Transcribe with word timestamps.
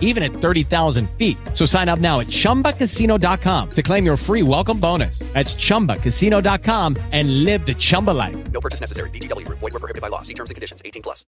even 0.00 0.24
at 0.24 0.32
30,000 0.32 1.08
feet. 1.10 1.36
So 1.54 1.64
sign 1.64 1.88
up 1.88 2.00
now 2.00 2.18
at 2.18 2.26
chumbacasino.com 2.26 3.70
to 3.70 3.82
claim 3.82 4.04
your 4.04 4.16
free 4.16 4.42
welcome 4.42 4.80
bonus. 4.80 5.20
That's 5.34 5.54
chumbacasino.com 5.54 6.96
and 7.12 7.44
live 7.44 7.64
the 7.64 7.74
Chumba 7.74 8.10
life. 8.10 8.36
No 8.50 8.60
purchase 8.60 8.80
necessary. 8.80 9.10
VGW 9.10 9.46
Group. 9.46 9.60
Void 9.60 9.74
were 9.74 9.80
prohibited 9.80 10.02
by 10.02 10.08
law. 10.08 10.22
See 10.22 10.34
terms 10.34 10.50
and 10.50 10.54
conditions. 10.56 10.82
18 10.84 11.02
plus. 11.02 11.24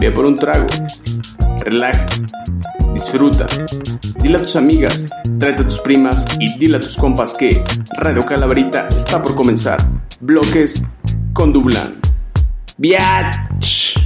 Ve 0.00 0.10
por 0.10 0.26
un 0.26 0.34
trago, 0.34 0.66
relaja, 1.58 2.06
disfruta, 2.92 3.46
dile 4.20 4.36
a 4.36 4.40
tus 4.40 4.56
amigas, 4.56 5.08
tráete 5.38 5.62
a 5.62 5.68
tus 5.68 5.80
primas 5.80 6.24
y 6.38 6.58
dile 6.58 6.76
a 6.76 6.80
tus 6.80 6.96
compas 6.96 7.34
que 7.34 7.62
Radio 7.98 8.22
Calaverita 8.22 8.88
está 8.88 9.22
por 9.22 9.34
comenzar. 9.34 9.78
Bloques 10.20 10.82
con 11.32 11.52
Dublán. 11.52 12.11
Biatch. 12.80 13.96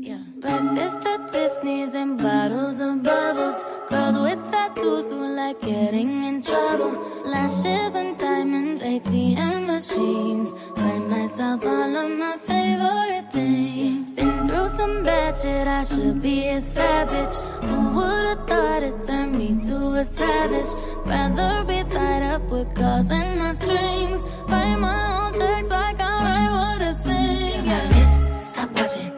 Yeah. 0.00 0.18
Breakfast 0.40 1.06
at 1.06 1.28
Tiffany's 1.28 1.94
and 1.94 2.18
bottles 2.18 2.80
of 2.80 3.02
bubbles. 3.02 3.64
Girls 3.88 4.18
with 4.20 4.50
tattoos 4.50 5.10
who 5.10 5.26
like 5.36 5.60
getting 5.60 6.24
in 6.24 6.42
trouble. 6.42 6.92
Lashes 7.24 7.94
and 7.94 8.18
diamonds, 8.18 8.82
ATM 8.82 9.66
machines. 9.66 10.52
Buy 10.74 10.98
myself 10.98 11.64
all 11.64 11.96
of 11.96 12.10
my 12.18 12.36
favorite 12.38 13.32
things. 13.32 14.07
Some 14.78 15.02
bad 15.02 15.36
shit, 15.36 15.66
I 15.66 15.82
should 15.82 16.22
be 16.22 16.50
a 16.50 16.60
savage. 16.60 17.34
Who 17.68 17.88
would've 17.96 18.46
thought 18.46 18.84
it 18.84 19.02
turned 19.02 19.36
me 19.36 19.58
to 19.66 19.76
a 19.94 20.04
savage? 20.04 20.70
Rather 21.04 21.64
be 21.64 21.82
tied 21.82 22.22
up 22.22 22.42
with 22.48 22.72
calls 22.76 23.10
and 23.10 23.40
my 23.40 23.54
strings. 23.54 24.24
Write 24.46 24.76
my 24.76 25.26
own 25.26 25.32
checks 25.34 25.68
like 25.68 25.98
I 25.98 26.14
write 26.22 26.50
what 26.52 26.82
I 26.82 26.92
sing. 26.92 27.64
Yeah. 27.66 28.32
Stop 28.34 28.70
watching. 28.78 29.17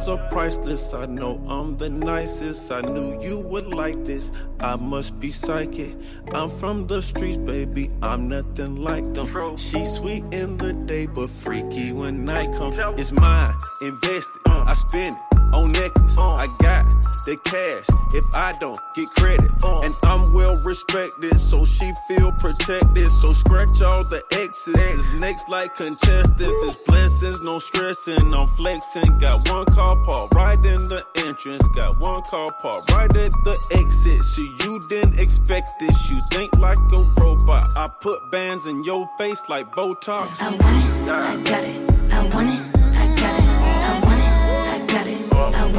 Ideas 0.00 0.08
are 0.08 0.28
priceless. 0.30 0.94
I 0.94 1.06
know 1.06 1.40
I'm 1.48 1.76
the 1.76 1.90
nicest. 1.90 2.70
I 2.70 2.80
knew 2.80 3.20
you 3.20 3.38
would 3.40 3.66
like 3.66 4.04
this. 4.04 4.32
I 4.60 4.76
must 4.76 5.18
be 5.20 5.30
psychic. 5.30 5.96
I'm 6.32 6.50
from 6.50 6.86
the 6.86 7.02
streets, 7.02 7.38
baby. 7.38 7.90
I'm 8.02 8.28
nothing 8.28 8.76
like 8.76 9.14
them. 9.14 9.56
She's 9.56 9.92
sweet 9.92 10.24
in 10.32 10.56
the 10.58 10.72
day, 10.72 11.06
but 11.06 11.30
freaky 11.30 11.92
when 11.92 12.24
night 12.24 12.52
comes. 12.52 12.78
It's 12.98 13.12
mine, 13.12 13.54
invested. 13.82 14.40
I 14.46 14.74
spend 14.74 15.16
it 15.16 15.29
on 15.54 15.72
necklace. 15.72 16.16
I 16.18 16.46
got 16.58 16.84
the 17.26 17.36
cash. 17.44 17.86
If 18.12 18.24
I 18.34 18.52
don't 18.58 18.78
get 18.96 19.08
credit, 19.10 19.50
and 19.84 19.94
I'm 20.02 20.32
well 20.32 20.56
respected, 20.64 21.38
so 21.38 21.64
she 21.64 21.92
feel 22.08 22.32
protected. 22.32 23.10
So 23.10 23.32
scratch 23.32 23.80
all 23.82 24.02
the 24.04 24.22
X's. 24.32 25.20
Next 25.20 25.48
like 25.48 25.74
contestants. 25.74 26.40
It's 26.40 26.76
blessings, 26.76 27.42
no 27.42 27.58
stressing. 27.58 28.34
I'm 28.34 28.48
flexing. 28.48 29.18
Got 29.18 29.48
one 29.48 29.66
car 29.66 29.96
parked 30.04 30.34
right 30.34 30.56
in 30.56 30.88
the 30.88 31.04
entrance. 31.18 31.66
Got 31.68 32.00
one 32.00 32.22
car 32.22 32.50
parked 32.60 32.90
right 32.90 33.14
at 33.14 33.32
the 33.44 33.56
exit. 33.72 34.18
So 34.20 34.42
you 34.42 34.80
didn't 34.88 35.18
expect 35.20 35.78
this. 35.78 36.10
You 36.10 36.20
think 36.30 36.56
like 36.58 36.78
a 36.78 37.20
robot. 37.20 37.64
I 37.76 37.88
put 38.00 38.30
bands 38.32 38.66
in 38.66 38.82
your 38.84 39.08
face 39.18 39.42
like 39.48 39.70
Botox. 39.72 40.40
I 40.40 40.50
want 40.50 40.62
it, 40.62 41.10
I 41.10 41.42
got 41.42 41.64
it. 41.64 42.12
I 42.12 42.34
want 42.34 42.48
it, 42.50 42.69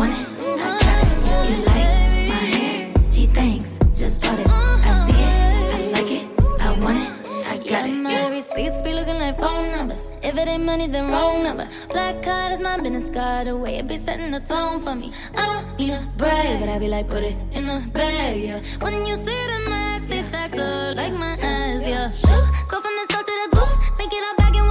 want 0.01 0.19
it, 0.19 0.25
I 0.41 0.79
got 0.85 1.00
it. 1.06 1.50
You 1.50 1.57
like 1.69 2.28
my 2.31 2.41
hair? 2.56 2.94
Gee, 3.12 3.28
thanks. 3.28 3.69
Just 3.94 4.23
bought 4.23 4.39
it. 4.39 4.50
I 4.50 4.91
see 5.06 5.22
it, 5.29 5.75
I 5.75 5.81
like 5.95 6.12
it. 6.17 6.23
I 6.59 6.69
want 6.84 6.97
it, 7.06 7.09
I 7.53 7.56
got 7.69 7.89
it. 7.89 7.94
My 7.94 8.29
receipts 8.29 8.81
be 8.81 8.94
looking 8.94 9.19
like 9.19 9.38
phone 9.38 9.72
numbers. 9.72 10.11
If 10.23 10.35
it 10.35 10.47
ain't 10.47 10.66
money, 10.66 10.88
then 10.88 11.11
wrong 11.11 11.44
number. 11.44 11.67
Black 11.90 12.23
card 12.23 12.51
is 12.53 12.59
my 12.59 12.78
business 12.78 13.11
card. 13.11 13.45
The 13.45 13.56
way 13.56 13.75
it 13.75 13.88
be 13.88 14.00
setting 14.00 14.31
the 14.31 14.40
tone 14.40 14.81
for 14.81 14.95
me. 14.95 15.13
I 15.35 15.45
don't 15.50 15.66
need 15.78 15.91
a 15.91 16.01
brag, 16.17 16.59
but 16.59 16.69
I 16.69 16.79
be 16.79 16.88
like, 16.88 17.07
put 17.07 17.23
it 17.23 17.35
in 17.51 17.67
the 17.67 17.79
bag, 17.94 18.41
yeah. 18.41 18.59
When 18.79 19.06
you 19.06 19.16
see 19.25 19.41
the 19.53 19.59
max, 19.69 20.07
they 20.07 20.23
stacked 20.29 20.57
up 20.57 20.95
like 20.95 21.13
my 21.13 21.38
ass, 21.38 21.81
yeah. 21.85 22.09
Shoot, 22.09 22.47
go 22.72 22.81
from 22.81 22.94
the 22.97 23.03
start 23.09 23.25
to 23.28 23.34
the 23.44 23.47
booth. 23.56 23.78
Make 24.00 24.13
it 24.13 24.23
all 24.28 24.35
back 24.41 24.56
in 24.56 24.66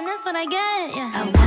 I 0.00 0.06
like 0.06 0.06
it, 0.06 0.06
then 0.06 0.06
that's 0.06 0.24
what 0.24 0.36
I 0.36 0.46
get, 0.46 0.96
yeah. 0.96 1.10
I 1.14 1.24
want 1.24 1.28
it, 1.28 1.36
I 1.36 1.39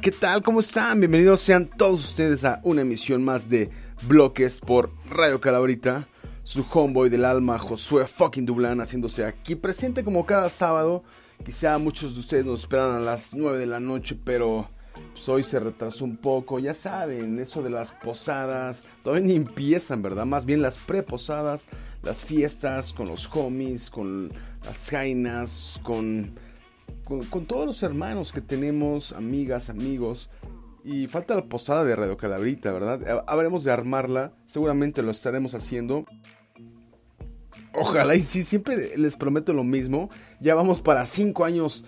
¿qué 0.00 0.10
tal? 0.10 0.42
¿Cómo 0.42 0.60
están? 0.60 1.00
Bienvenidos 1.00 1.40
sean 1.40 1.66
todos 1.66 2.04
ustedes 2.04 2.44
a 2.44 2.60
una 2.64 2.82
emisión 2.82 3.24
más 3.24 3.48
de 3.48 3.70
Bloques 4.06 4.60
por 4.60 4.90
Radio 5.08 5.40
Calabrita. 5.40 6.06
Su 6.42 6.66
homeboy 6.70 7.08
del 7.08 7.24
alma, 7.24 7.58
Josué 7.58 8.06
fucking 8.06 8.44
Dublán, 8.44 8.80
haciéndose 8.80 9.24
aquí 9.24 9.54
presente 9.54 10.04
como 10.04 10.26
cada 10.26 10.50
sábado. 10.50 11.02
Quizá 11.44 11.78
muchos 11.78 12.14
de 12.14 12.20
ustedes 12.20 12.44
nos 12.44 12.60
esperan 12.60 12.96
a 12.96 13.00
las 13.00 13.32
9 13.32 13.58
de 13.58 13.66
la 13.66 13.80
noche, 13.80 14.18
pero 14.22 14.68
pues, 15.12 15.28
hoy 15.28 15.42
se 15.42 15.58
retrasó 15.60 16.04
un 16.04 16.16
poco. 16.18 16.58
Ya 16.58 16.74
saben, 16.74 17.38
eso 17.38 17.62
de 17.62 17.70
las 17.70 17.92
posadas, 17.92 18.84
todavía 19.02 19.28
ni 19.28 19.34
empiezan, 19.34 20.02
¿verdad? 20.02 20.26
Más 20.26 20.44
bien 20.44 20.62
las 20.62 20.76
preposadas, 20.76 21.66
las 22.02 22.22
fiestas 22.22 22.92
con 22.92 23.08
los 23.08 23.30
homies, 23.34 23.88
con 23.90 24.30
las 24.64 24.90
jainas, 24.90 25.80
con, 25.82 26.34
con, 27.06 27.46
todos 27.46 27.66
los 27.66 27.82
hermanos 27.84 28.32
que 28.32 28.40
tenemos, 28.40 29.12
amigas, 29.12 29.70
amigos. 29.70 30.28
Y 30.84 31.06
falta 31.06 31.36
la 31.36 31.44
posada 31.44 31.84
de 31.84 31.94
Radio 31.94 32.16
Calabrita, 32.16 32.72
¿verdad? 32.72 33.24
Habremos 33.26 33.64
de 33.64 33.72
armarla, 33.72 34.32
seguramente 34.46 35.02
lo 35.02 35.12
estaremos 35.12 35.54
haciendo. 35.54 36.04
Ojalá 37.72 38.16
y 38.16 38.22
sí, 38.22 38.42
siempre 38.42 38.96
les 38.96 39.16
prometo 39.16 39.52
lo 39.52 39.62
mismo. 39.62 40.08
Ya 40.40 40.54
vamos 40.54 40.80
para 40.80 41.06
5 41.06 41.44
años. 41.44 41.84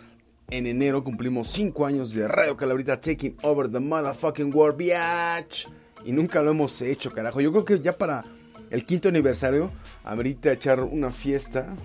En 0.50 0.66
enero 0.66 1.04
cumplimos 1.04 1.48
5 1.48 1.84
años 1.84 2.12
de 2.12 2.26
Radio 2.26 2.56
Calabrita 2.56 3.00
Taking 3.00 3.36
Over 3.42 3.70
the 3.70 3.80
Motherfucking 3.80 4.54
World, 4.54 4.76
biatch. 4.76 5.66
Y 6.04 6.12
nunca 6.12 6.42
lo 6.42 6.52
hemos 6.52 6.80
hecho, 6.80 7.12
carajo. 7.12 7.40
Yo 7.40 7.50
creo 7.50 7.64
que 7.64 7.80
ya 7.80 7.92
para 7.92 8.24
el 8.70 8.84
quinto 8.84 9.08
aniversario, 9.08 9.70
ahorita 10.04 10.52
echar 10.52 10.80
una 10.80 11.10
fiesta 11.10 11.76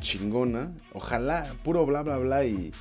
chingona. 0.00 0.72
Ojalá, 0.92 1.46
puro 1.62 1.86
bla 1.86 2.02
bla 2.02 2.18
bla. 2.18 2.44
Y 2.44 2.72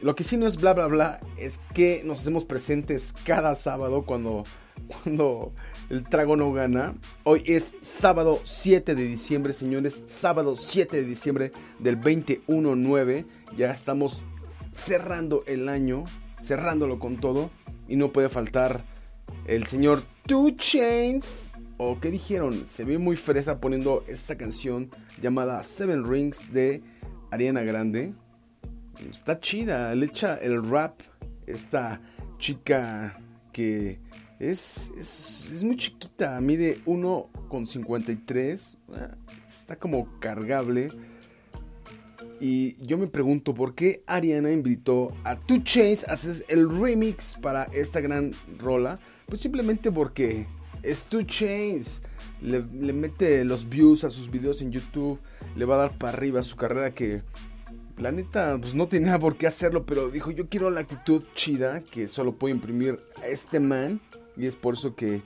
lo 0.00 0.14
que 0.14 0.24
sí 0.24 0.36
no 0.36 0.46
es 0.46 0.56
bla 0.56 0.74
bla 0.74 0.86
bla 0.86 1.20
es 1.36 1.60
que 1.74 2.02
nos 2.04 2.20
hacemos 2.20 2.44
presentes 2.44 3.14
cada 3.24 3.54
sábado 3.54 4.02
cuando, 4.02 4.44
cuando 4.88 5.52
el 5.90 6.04
trago 6.04 6.36
no 6.36 6.52
gana. 6.52 6.94
Hoy 7.24 7.42
es 7.46 7.74
sábado 7.82 8.40
7 8.42 8.94
de 8.94 9.04
diciembre, 9.04 9.52
señores. 9.52 10.04
Sábado 10.06 10.56
7 10.56 10.96
de 10.96 11.04
diciembre 11.04 11.52
del 11.78 12.00
21-9. 12.00 13.24
Ya 13.56 13.70
estamos 13.70 14.24
cerrando 14.72 15.42
el 15.46 15.68
año, 15.68 16.04
cerrándolo 16.42 16.98
con 16.98 17.18
todo. 17.18 17.50
Y 17.88 17.96
no 17.96 18.08
puede 18.12 18.28
faltar 18.28 18.84
el 19.46 19.66
señor 19.66 20.02
Two 20.26 20.50
Chains. 20.56 21.55
¿O 21.78 22.00
qué 22.00 22.10
dijeron? 22.10 22.66
Se 22.66 22.84
ve 22.84 22.96
muy 22.96 23.16
fresa 23.16 23.60
poniendo 23.60 24.02
esta 24.08 24.36
canción 24.36 24.90
llamada 25.20 25.62
Seven 25.62 26.08
Rings 26.08 26.50
de 26.52 26.82
Ariana 27.30 27.60
Grande. 27.62 28.14
Está 29.10 29.40
chida, 29.40 29.94
le 29.94 30.06
echa 30.06 30.36
el 30.36 30.64
rap. 30.64 31.00
Esta 31.46 32.00
chica 32.38 33.20
que 33.52 34.00
es, 34.38 34.90
es, 34.96 35.62
muy 35.64 35.76
chiquita, 35.76 36.40
mide 36.40 36.82
1,53. 36.86 38.76
Está 39.46 39.76
como 39.76 40.18
cargable. 40.18 40.90
Y 42.40 42.82
yo 42.82 42.96
me 42.96 43.06
pregunto 43.06 43.52
por 43.54 43.74
qué 43.74 44.02
Ariana 44.06 44.50
invitó 44.50 45.14
a 45.24 45.36
Two 45.36 45.62
Chains 45.62 46.08
a 46.08 46.12
hacer 46.12 46.44
el 46.48 46.68
remix 46.80 47.36
para 47.40 47.64
esta 47.64 48.00
gran 48.00 48.32
rola. 48.58 48.98
Pues 49.26 49.42
simplemente 49.42 49.92
porque 49.92 50.46
Two 51.08 51.22
Chains. 51.22 52.02
Le, 52.40 52.64
le, 52.80 52.92
mete 52.92 53.44
los 53.44 53.68
views 53.68 54.04
a 54.04 54.10
sus 54.10 54.30
videos 54.30 54.60
en 54.62 54.72
YouTube. 54.72 55.18
Le 55.56 55.64
va 55.64 55.76
a 55.76 55.78
dar 55.78 55.98
para 55.98 56.16
arriba 56.16 56.42
su 56.42 56.56
carrera 56.56 56.92
que 56.92 57.22
la 57.98 58.12
neta 58.12 58.58
pues 58.60 58.74
no 58.74 58.88
tenía 58.88 59.18
por 59.18 59.36
qué 59.36 59.46
hacerlo. 59.46 59.84
Pero 59.86 60.10
dijo 60.10 60.30
yo 60.30 60.48
quiero 60.48 60.70
la 60.70 60.80
actitud 60.80 61.24
chida 61.34 61.80
que 61.80 62.08
solo 62.08 62.32
puedo 62.32 62.54
imprimir 62.54 63.00
a 63.22 63.26
este 63.26 63.60
man. 63.60 64.00
Y 64.36 64.46
es 64.46 64.56
por 64.56 64.74
eso 64.74 64.94
que, 64.94 65.22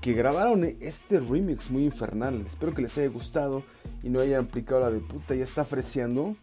que 0.00 0.12
grabaron 0.12 0.64
este 0.80 1.20
remix 1.20 1.70
muy 1.70 1.84
infernal. 1.84 2.44
Espero 2.46 2.74
que 2.74 2.82
les 2.82 2.96
haya 2.98 3.08
gustado 3.08 3.62
y 4.02 4.10
no 4.10 4.20
hayan 4.20 4.44
aplicado 4.44 4.80
la 4.80 4.90
de 4.90 5.00
puta, 5.00 5.34
ya 5.34 5.44
está 5.44 5.64
freseando. 5.64 6.36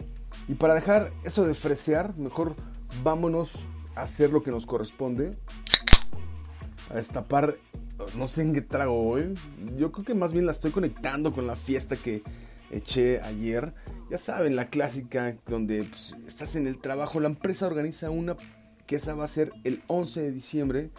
Y 0.47 0.55
para 0.55 0.75
dejar 0.75 1.11
eso 1.23 1.45
de 1.45 1.53
fresear, 1.53 2.15
mejor 2.17 2.55
vámonos 3.03 3.65
a 3.95 4.01
hacer 4.01 4.31
lo 4.31 4.43
que 4.43 4.51
nos 4.51 4.65
corresponde. 4.65 5.37
A 6.89 6.95
destapar, 6.95 7.55
no 8.17 8.27
sé 8.27 8.41
en 8.41 8.53
qué 8.53 8.61
trago 8.61 9.09
hoy. 9.09 9.33
Yo 9.77 9.91
creo 9.91 10.05
que 10.05 10.13
más 10.13 10.33
bien 10.33 10.45
la 10.45 10.51
estoy 10.51 10.71
conectando 10.71 11.33
con 11.33 11.47
la 11.47 11.55
fiesta 11.55 11.95
que 11.95 12.23
eché 12.71 13.21
ayer. 13.21 13.73
Ya 14.09 14.17
saben, 14.17 14.55
la 14.55 14.69
clásica 14.69 15.35
donde 15.47 15.83
pues, 15.83 16.15
estás 16.27 16.55
en 16.55 16.67
el 16.67 16.79
trabajo, 16.79 17.19
la 17.19 17.27
empresa 17.27 17.67
organiza 17.67 18.09
una 18.09 18.35
que 18.85 18.97
esa 18.97 19.15
va 19.15 19.25
a 19.25 19.27
ser 19.27 19.51
el 19.63 19.81
11 19.87 20.21
de 20.21 20.31
diciembre 20.31 20.91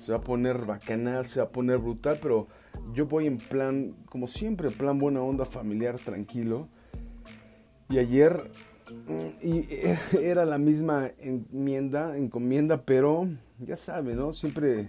se 0.00 0.12
va 0.12 0.18
a 0.18 0.22
poner 0.22 0.64
bacanal, 0.64 1.26
se 1.26 1.40
va 1.40 1.46
a 1.46 1.50
poner 1.50 1.78
brutal, 1.78 2.18
pero 2.22 2.48
yo 2.94 3.06
voy 3.06 3.26
en 3.26 3.36
plan, 3.36 3.94
como 4.06 4.26
siempre, 4.26 4.70
plan 4.70 4.98
buena 4.98 5.20
onda, 5.20 5.44
familiar, 5.44 5.98
tranquilo. 5.98 6.68
Y 7.90 7.98
ayer 7.98 8.50
mm, 9.06 9.46
y 9.46 9.68
era 10.22 10.46
la 10.46 10.56
misma 10.56 11.10
enmienda, 11.18 12.16
encomienda, 12.16 12.82
pero 12.82 13.28
ya 13.58 13.76
sabe, 13.76 14.14
¿no? 14.14 14.32
Siempre, 14.32 14.88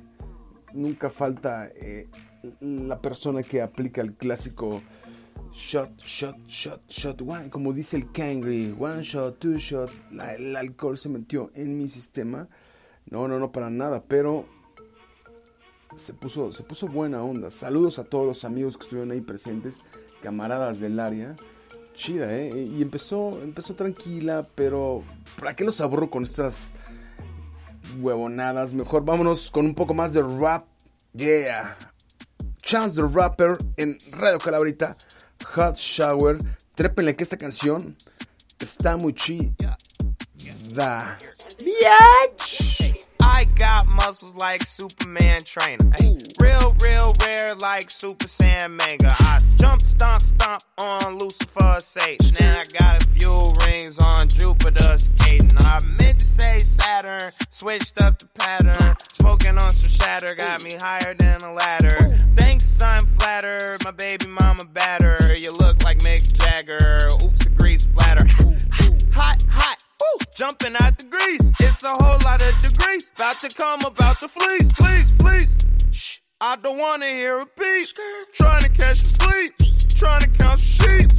nunca 0.74 1.10
falta 1.10 1.70
eh, 1.76 2.08
la 2.60 3.00
persona 3.02 3.42
que 3.44 3.62
aplica 3.62 4.02
el 4.02 4.16
clásico 4.16 4.82
shot, 5.54 5.98
shot, 6.00 6.38
shot, 6.48 6.82
shot, 6.88 7.22
one, 7.22 7.50
como 7.50 7.74
dice 7.74 7.98
el 7.98 8.12
Kangri, 8.12 8.76
one 8.78 9.04
shot, 9.04 9.40
two 9.40 9.58
shot, 9.58 9.92
el 10.38 10.56
alcohol 10.56 10.98
se 10.98 11.10
metió 11.10 11.52
en 11.54 11.78
mi 11.78 11.90
sistema. 11.90 12.48
No, 13.10 13.28
no, 13.28 13.40
no, 13.40 13.52
para 13.52 13.70
nada, 13.70 14.04
pero 14.08 14.46
se 15.96 16.14
puso, 16.14 16.52
se 16.52 16.64
puso 16.64 16.88
buena 16.88 17.24
onda. 17.24 17.50
Saludos 17.50 18.00
a 18.00 18.04
todos 18.04 18.26
los 18.26 18.46
amigos 18.46 18.78
que 18.78 18.84
estuvieron 18.84 19.12
ahí 19.12 19.22
presentes, 19.22 19.80
camaradas 20.22 20.80
del 20.80 21.00
área. 21.00 21.36
Chida, 21.94 22.34
¿eh? 22.36 22.58
Y 22.58 22.82
empezó, 22.82 23.42
empezó 23.44 23.76
tranquila, 23.76 24.48
pero 24.56 25.04
¿para 25.38 25.56
qué 25.56 25.66
los 25.66 25.82
aburro 25.82 26.10
con 26.10 26.24
estas 26.24 26.74
huevonadas? 28.00 28.74
Mejor 28.74 29.04
vámonos 29.04 29.52
con 29.52 29.66
un 29.66 29.76
poco 29.76 29.94
más 29.94 30.14
de 30.14 30.22
rap. 30.22 30.66
Yeah. 31.14 31.76
Chance 32.62 33.02
the 33.02 33.08
Rapper 33.08 33.58
en 33.78 33.98
Radio 34.12 34.40
Calabrita. 34.40 34.96
Hot 35.56 35.76
Shower. 35.76 36.38
Trépenle 36.76 37.16
que 37.16 37.24
esta 37.24 37.38
canción 37.38 37.96
está 38.60 38.96
muy 38.98 39.14
chida. 39.14 39.78
Biatch. 41.64 43.08
I 43.42 43.46
got 43.56 43.88
muscles 43.88 44.36
like 44.36 44.62
Superman 44.62 45.42
trainer. 45.44 45.90
Ay, 46.00 46.16
real, 46.40 46.76
real 46.80 47.12
rare 47.24 47.56
like 47.56 47.90
Super 47.90 48.28
Saiyan 48.28 48.78
Mega. 48.78 49.12
I 49.18 49.40
jump, 49.58 49.82
stomp, 49.82 50.22
stomp 50.22 50.62
on 50.78 51.18
Lucifer's 51.18 51.84
Satan. 51.84 52.36
Now 52.40 52.60
I 52.60 52.64
got 52.78 53.04
a 53.04 53.08
few 53.08 53.36
rings 53.66 53.98
on 53.98 54.28
Jupiter 54.28 54.96
skating. 55.00 55.58
I 55.58 55.80
meant 55.84 56.20
to 56.20 56.26
say 56.26 56.60
Saturn, 56.60 57.32
switched 57.50 58.00
up 58.04 58.20
the 58.20 58.28
pattern. 58.38 58.96
Smoking 59.14 59.58
on 59.58 59.74
some 59.74 59.90
shatter, 59.90 60.36
got 60.36 60.64
me 60.64 60.76
higher 60.80 61.16
than 61.16 61.42
a 61.42 61.52
ladder. 61.52 62.16
Thanks, 62.36 62.80
I'm 62.80 63.08
flattered. 63.08 63.84
My 63.84 63.90
baby 63.90 64.28
mama 64.28 64.66
batter. 64.66 65.36
You 65.36 65.50
look 65.60 65.84
like 65.84 65.98
Mick 66.00 66.38
Jagger. 66.40 67.10
Oops, 67.26 67.44
a 67.44 67.50
grease 67.50 67.82
splatter. 67.82 68.31
Woo! 70.12 70.26
Jumping 70.36 70.76
out 70.82 70.98
the 70.98 71.06
grease. 71.06 71.52
It's 71.60 71.84
a 71.84 71.90
whole 71.90 72.20
lot 72.24 72.42
of 72.42 72.58
degrees. 72.62 73.12
About 73.16 73.40
to 73.42 73.50
come 73.50 73.82
about 73.86 74.20
to 74.20 74.28
fleece. 74.28 74.74
Please, 74.74 75.12
please. 75.20 75.58
Shh. 75.92 76.18
I 76.40 76.56
don't 76.56 76.78
wanna 76.78 77.06
hear 77.08 77.40
a 77.40 77.46
beat. 77.58 77.94
Trying 78.34 78.64
to 78.64 78.70
catch 78.70 78.98
some 78.98 79.30
sleep. 79.30 79.54
Trying 79.96 80.22
to 80.22 80.28
count 80.30 80.60
some 80.60 80.90
sheep. 80.90 81.12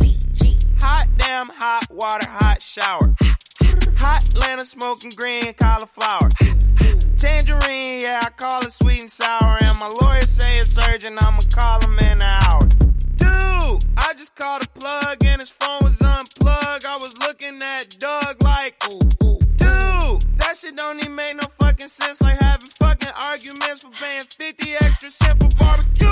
Hot 0.81 1.07
damn, 1.17 1.49
hot 1.49 1.87
water, 1.91 2.27
hot 2.29 2.61
shower. 2.63 3.15
Hot 3.99 4.29
Atlanta 4.29 4.67
smoking 4.67 5.13
green 5.15 5.53
cauliflower. 5.55 6.29
Tangerine, 7.17 8.01
yeah, 8.01 8.21
I 8.25 8.31
call 8.31 8.63
it 8.63 8.73
sweet 8.73 9.01
and 9.01 9.11
sour. 9.11 9.59
And 9.63 9.79
my 9.79 9.89
lawyer 10.01 10.27
say 10.27 10.59
it's 10.59 10.77
urgent, 10.89 11.23
I'ma 11.23 11.43
call 11.55 11.81
him 11.81 11.99
in 12.01 12.21
an 12.21 12.23
hour. 12.23 12.61
Dude, 13.15 13.85
I 13.97 14.13
just 14.15 14.35
called 14.35 14.65
a 14.65 14.69
plug 14.77 15.25
and 15.25 15.41
his 15.41 15.51
phone 15.51 15.79
was 15.85 16.03
unplugged. 16.03 16.85
I 16.85 16.97
was 17.01 17.15
looking 17.43 17.63
at 17.63 17.99
Doug 17.99 18.43
like, 18.43 18.75
ooh, 18.93 19.27
ooh. 19.27 19.39
Dude, 19.57 20.39
that 20.39 20.57
shit 20.59 20.77
don't 20.77 20.99
even 20.99 21.15
make 21.15 21.35
no 21.35 21.47
fucking 21.61 21.89
sense. 21.89 22.21
Like 22.21 22.39
having 22.39 22.69
fucking 22.79 23.11
arguments 23.21 23.83
for 23.83 23.91
paying 23.91 24.25
50 24.25 24.73
extra 24.75 25.11
cent 25.11 25.35
for 25.41 25.49
barbecue. 25.59 26.07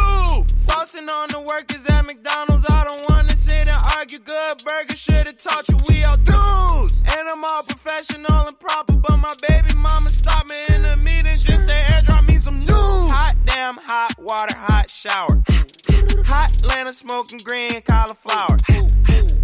Saucing 0.54 1.08
on 1.10 1.28
the 1.30 1.40
workers 1.40 1.87
at 1.90 2.06
McDonald's. 2.06 2.66
I 2.68 2.84
don't 2.84 3.10
wanna 3.10 3.37
sit 3.37 3.68
and 3.68 3.80
argue. 3.96 4.18
Good 4.18 4.64
burger 4.64 4.96
should've 4.96 5.38
taught 5.38 5.68
you 5.68 5.76
we 5.88 6.04
all 6.04 6.16
dudes. 6.16 7.02
And 7.16 7.28
I'm 7.28 7.44
all 7.44 7.62
professional 7.62 8.46
and 8.46 8.58
proper, 8.58 8.96
but 8.96 9.16
my 9.16 9.34
baby 9.49 9.75
mama 9.76 10.08
stopped 10.08 10.49
me 10.49 10.56
in 10.75 10.82
the 10.82 10.96
meeting 10.96 11.37
just 11.37 11.66
to 11.66 11.75
air 11.92 12.02
drop 12.04 12.25
me 12.25 12.38
some 12.38 12.58
news. 12.58 13.10
Hot 13.10 13.34
damn, 13.44 13.76
hot 13.76 14.14
water, 14.18 14.56
hot 14.56 14.90
shower. 14.90 15.42
Hot 16.26 16.50
Atlanta 16.56 16.92
smoking 16.92 17.38
green 17.38 17.80
cauliflower. 17.82 18.56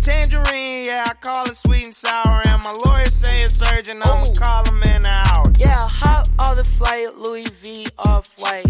Tangerine, 0.07 0.85
yeah, 0.85 1.05
I 1.09 1.15
call 1.15 1.47
it 1.47 1.57
sweet 1.57 1.87
and 1.87 1.93
sour. 1.93 2.41
And 2.47 2.63
my 2.63 2.73
lawyer 2.85 3.07
say 3.07 3.43
it's 3.43 3.61
urgent, 3.73 4.07
I'ma 4.07 4.33
call 4.35 4.65
him 4.65 4.81
in 4.85 5.05
an 5.05 5.07
hour. 5.07 5.46
Yeah, 5.59 5.85
hot 5.87 6.29
all 6.39 6.55
the 6.55 6.65
flight, 6.65 7.15
Louis 7.17 7.49
V 7.49 7.87
off 7.99 8.39
white. 8.39 8.67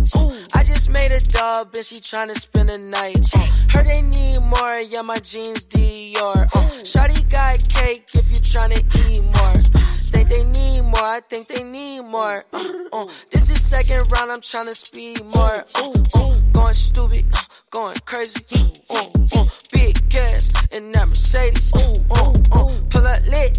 I 0.55 0.63
just 0.63 0.89
made 0.91 1.11
a 1.11 1.21
dub, 1.21 1.75
and 1.75 1.85
she 1.85 1.97
tryna 1.97 2.35
spend 2.35 2.71
a 2.71 2.79
night. 2.79 3.29
Uh, 3.35 3.47
heard 3.71 3.87
they 3.87 4.03
need 4.03 4.41
more, 4.41 4.75
yeah, 4.81 5.03
my 5.03 5.19
jeans 5.19 5.67
Dior. 5.67 6.47
Uh, 6.55 6.71
Shawty 6.85 7.29
got 7.29 7.59
cake 7.69 8.07
if 8.15 8.31
you 8.31 8.39
tryna 8.39 8.81
eat 9.11 9.23
more. 9.23 9.55
Think 10.13 10.29
they 10.29 10.45
need 10.45 10.83
more, 10.83 11.05
I 11.05 11.21
think 11.29 11.49
they 11.49 11.65
need 11.65 12.03
more. 12.03 12.45
Uh, 12.53 12.65
uh, 12.93 13.07
this 13.31 13.51
is 13.51 13.61
second 13.67 14.01
round, 14.13 14.31
I'm 14.31 14.41
tryna 14.41 14.75
speed 14.75 15.25
more. 15.35 15.65
Uh, 15.75 15.93
uh, 16.15 16.35
going 16.53 16.75
stupid, 16.75 17.27
uh, 17.35 17.43
going 17.71 17.97
crazy. 18.07 18.45
Uh, 18.89 19.47
big 19.73 20.09
gas 20.09 20.53
in 20.73 20.93
that 20.93 21.09
Mercedes. 21.09 21.73
Pull 22.91 23.07
up 23.07 23.27
lit, 23.27 23.59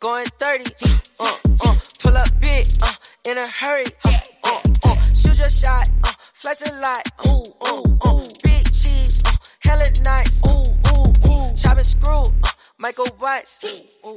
going 0.00 0.26
30. 0.38 0.70
Uh, 1.18 1.36
uh, 1.64 1.74
pull 2.02 2.16
up 2.16 2.28
big, 2.40 2.65
uh, 2.82 2.92
in 3.28 3.38
a 3.38 3.46
hurry. 3.48 3.84
Uh, 4.04 4.18
uh, 4.44 4.60
uh, 4.84 5.02
shoot 5.14 5.38
your 5.38 5.50
shot, 5.50 5.88
uh, 6.04 6.12
flex 6.32 6.62
a 6.66 6.72
lot. 6.80 7.02
Uh, 7.24 7.40
uh, 7.60 7.82
uh, 8.02 8.24
big 8.42 8.64
cheese, 8.66 9.22
uh, 9.26 9.32
hella 9.60 9.84
nice. 10.04 10.42
Uh, 10.46 10.62
uh, 10.62 11.30
uh, 11.30 11.54
chop 11.54 11.76
and 11.76 11.86
screw, 11.86 12.22
uh, 12.22 12.50
Michael 12.78 13.08
Watts. 13.20 13.62
Uh, 13.64 13.68
uh, 14.04 14.12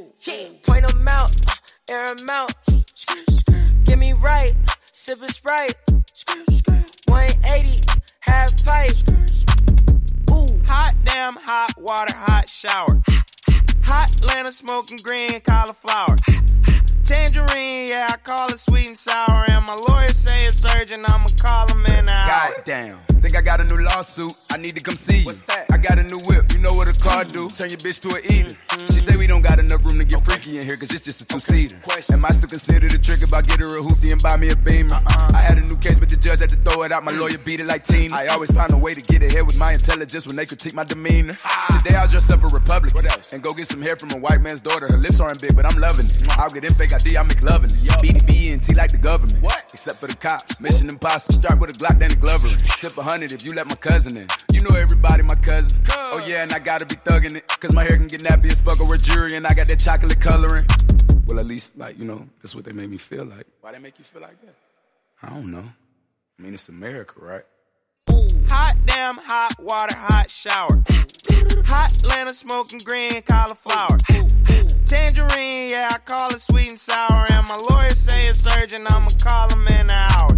point 0.64 0.88
them 0.88 1.06
out, 1.10 1.32
uh, 1.48 1.92
air 1.92 2.16
them 2.16 2.30
out. 2.30 2.54
Get 3.86 3.98
me 3.98 4.14
right, 4.14 4.54
sippin' 4.94 5.30
Sprite. 5.30 5.76
180, 7.08 7.82
half 8.20 8.66
pipe. 8.66 8.96
Ooh. 10.32 10.48
Hot 10.68 10.94
damn, 11.04 11.36
hot 11.36 11.74
water, 11.80 12.16
hot 12.16 12.48
shower. 12.50 13.02
Hot 13.84 14.10
Atlanta 14.16 14.52
smoking 14.52 15.00
green 15.02 15.40
cauliflower. 15.42 16.16
Tangerine, 17.04 17.88
yeah, 17.90 18.10
I 18.12 18.18
call 18.18 18.50
it 18.50 18.60
sweet 18.60 18.88
and 18.88 18.98
sour. 18.98 19.46
And 19.50 19.66
my 19.66 19.76
lawyer 19.88 20.14
say 20.14 20.46
it's 20.46 20.66
urgent, 20.66 21.10
I'ma 21.10 21.30
call 21.38 21.68
him 21.68 21.86
in 21.86 21.94
an 21.94 22.10
hour. 22.10 22.54
Goddamn. 22.56 23.00
Think 23.22 23.36
I 23.36 23.42
got 23.42 23.60
a 23.60 23.66
new 23.66 23.84
lawsuit. 23.84 24.32
I 24.50 24.56
need 24.56 24.78
to 24.78 24.82
come 24.82 24.96
see 24.96 25.20
you. 25.20 25.26
What's 25.26 25.42
that? 25.42 25.66
I 25.74 25.78
got 25.78 26.00
a 26.00 26.04
new 26.04 26.20
whip. 26.28 26.54
You 26.54 26.60
know 26.60 26.74
what 26.74 26.88
a 26.88 26.98
car 26.98 27.26
do? 27.26 27.50
Turn 27.50 27.70
your 27.70 27.78
bitch 27.78 28.00
to 28.08 28.16
an 28.16 28.24
eater. 28.24 28.56
She 28.88 29.00
say 29.04 29.18
we 29.18 29.28
don't 29.28 29.42
got 29.42 29.60
enough 29.60 29.84
room 29.84 30.00
to 30.00 30.06
get 30.06 30.24
freaky 30.24 30.58
in 30.58 30.66
here, 30.66 30.78
cause 30.78 30.90
it's 30.92 31.02
just 31.02 31.22
a 31.22 31.26
two 31.26 31.42
seater. 31.42 31.76
Am 32.14 32.24
I 32.24 32.30
still 32.30 32.48
considered 32.48 32.94
a 32.94 32.98
trick 32.98 33.22
if 33.22 33.34
I 33.34 33.42
get 33.42 33.60
her 33.60 33.68
a 33.78 33.82
hoopty 33.82 34.14
and 34.14 34.24
buy 34.24 34.38
me 34.38 34.52
a 34.52 34.56
beamer? 34.56 34.96
Uh-uh. 34.96 35.30
I 35.36 35.42
had 35.42 35.58
a 35.58 35.62
new 35.62 35.76
case, 35.76 36.00
but 36.00 36.08
the 36.08 36.16
judge 36.16 36.40
had 36.40 36.50
to 36.52 36.56
throw 36.56 36.84
it 36.84 36.94
out. 36.94 37.04
My 37.04 37.12
lawyer 37.12 37.38
beat 37.38 37.60
it 37.60 37.68
like 37.68 37.84
Tina. 37.84 38.16
I 38.16 38.28
always 38.28 38.52
find 38.52 38.72
a 38.72 38.78
way 38.78 38.94
to 38.94 39.02
get 39.02 39.22
ahead 39.22 39.46
with 39.46 39.60
my 39.60 39.74
intelligence 39.74 40.26
when 40.26 40.38
they 40.38 40.46
critique 40.46 40.74
my 40.74 40.86
demeanor. 40.86 41.38
Today 41.78 41.96
I'll 41.96 42.08
dress 42.08 42.32
up 42.32 42.44
a 42.44 42.48
Republican 42.48 43.06
and 43.34 43.44
go 43.44 43.52
get 43.54 43.68
some 43.68 43.82
hair 43.82 43.98
from 43.98 44.12
a 44.12 44.18
white 44.18 44.40
man's 44.40 44.62
daughter. 44.62 44.88
Her 44.90 44.98
lips 44.98 45.20
aren't 45.20 45.42
big, 45.42 45.58
but 45.58 45.66
I'm 45.66 45.78
loving 45.78 46.06
it. 46.06 46.24
I'll 46.40 46.50
get 46.50 46.64
in 46.64 46.74
fake 46.74 46.89
ID, 46.94 47.18
I 47.18 47.24
make 47.24 47.42
loving 47.42 47.70
it. 47.72 47.80
BDB 48.00 48.54
and 48.54 48.62
T 48.62 48.74
like 48.76 48.92
the 48.92 48.98
government. 48.98 49.42
What? 49.44 49.70
Except 49.74 49.98
for 49.98 50.08
the 50.08 50.16
cops. 50.16 50.60
Mission 50.60 50.90
impossible. 50.90 51.36
Start 51.36 51.60
with 51.60 51.70
a 51.72 51.74
Glock, 51.74 52.00
then 52.00 52.12
a 52.12 52.16
Glover. 52.16 52.48
Tip 52.48 52.98
a 52.98 53.04
hundred 53.04 53.32
if 53.32 53.44
you 53.46 53.54
let 53.54 53.68
my 53.68 53.76
cousin 53.76 54.18
in. 54.18 54.28
You 54.52 54.62
know 54.62 54.76
everybody, 54.76 55.24
my 55.24 55.36
cousin. 55.36 55.80
Oh 56.12 56.24
yeah, 56.28 56.44
and 56.44 56.52
I 56.52 56.60
gotta 56.60 56.86
be 56.86 56.96
thugging 56.96 57.36
it. 57.36 57.48
Cause 57.60 57.74
my 57.74 57.84
hair 57.84 57.98
can 57.98 58.08
get 58.08 58.22
nappy 58.22 58.52
as 58.52 58.62
fuck 58.62 58.80
wear 58.80 58.98
jury 58.98 59.36
and 59.36 59.46
I 59.46 59.54
got 59.54 59.68
that 59.68 59.80
chocolate 59.80 60.20
coloring. 60.20 60.66
Well, 61.28 61.40
at 61.40 61.46
least, 61.46 61.78
like, 61.78 62.00
you 62.00 62.06
know, 62.06 62.28
that's 62.42 62.56
what 62.56 62.66
they 62.66 62.72
made 62.72 62.90
me 62.90 62.98
feel 62.98 63.26
like. 63.26 63.46
Why 63.62 63.72
they 63.72 63.80
make 63.80 64.00
you 64.00 64.04
feel 64.04 64.22
like 64.22 64.42
that? 64.42 64.56
I 65.22 65.30
don't 65.30 65.52
know. 65.52 65.64
I 66.40 66.42
mean, 66.42 66.54
it's 66.54 66.70
America, 66.70 67.16
right? 67.18 67.44
Hot 68.50 68.76
damn, 68.86 69.18
hot 69.18 69.56
water, 69.60 69.96
hot 69.96 70.30
shower. 70.30 70.84
Hot 71.68 71.92
Atlanta 71.92 72.34
smoking 72.34 72.80
green 72.84 73.22
cauliflower. 73.22 73.98
Tangerine, 74.86 75.70
yeah, 75.70 75.90
I 75.94 75.98
call 76.00 76.32
it 76.32 76.40
sweet 76.40 76.70
and 76.70 76.80
sour. 76.80 77.26
And 77.32 77.48
my 77.48 77.58
lawyer 77.70 77.96
say 77.96 78.28
it's 78.28 78.48
urgent, 78.48 78.92
I'ma 78.92 79.10
call 79.22 79.50
him 79.50 79.68
in 79.68 79.90
an 79.90 79.92
hour. 79.92 80.30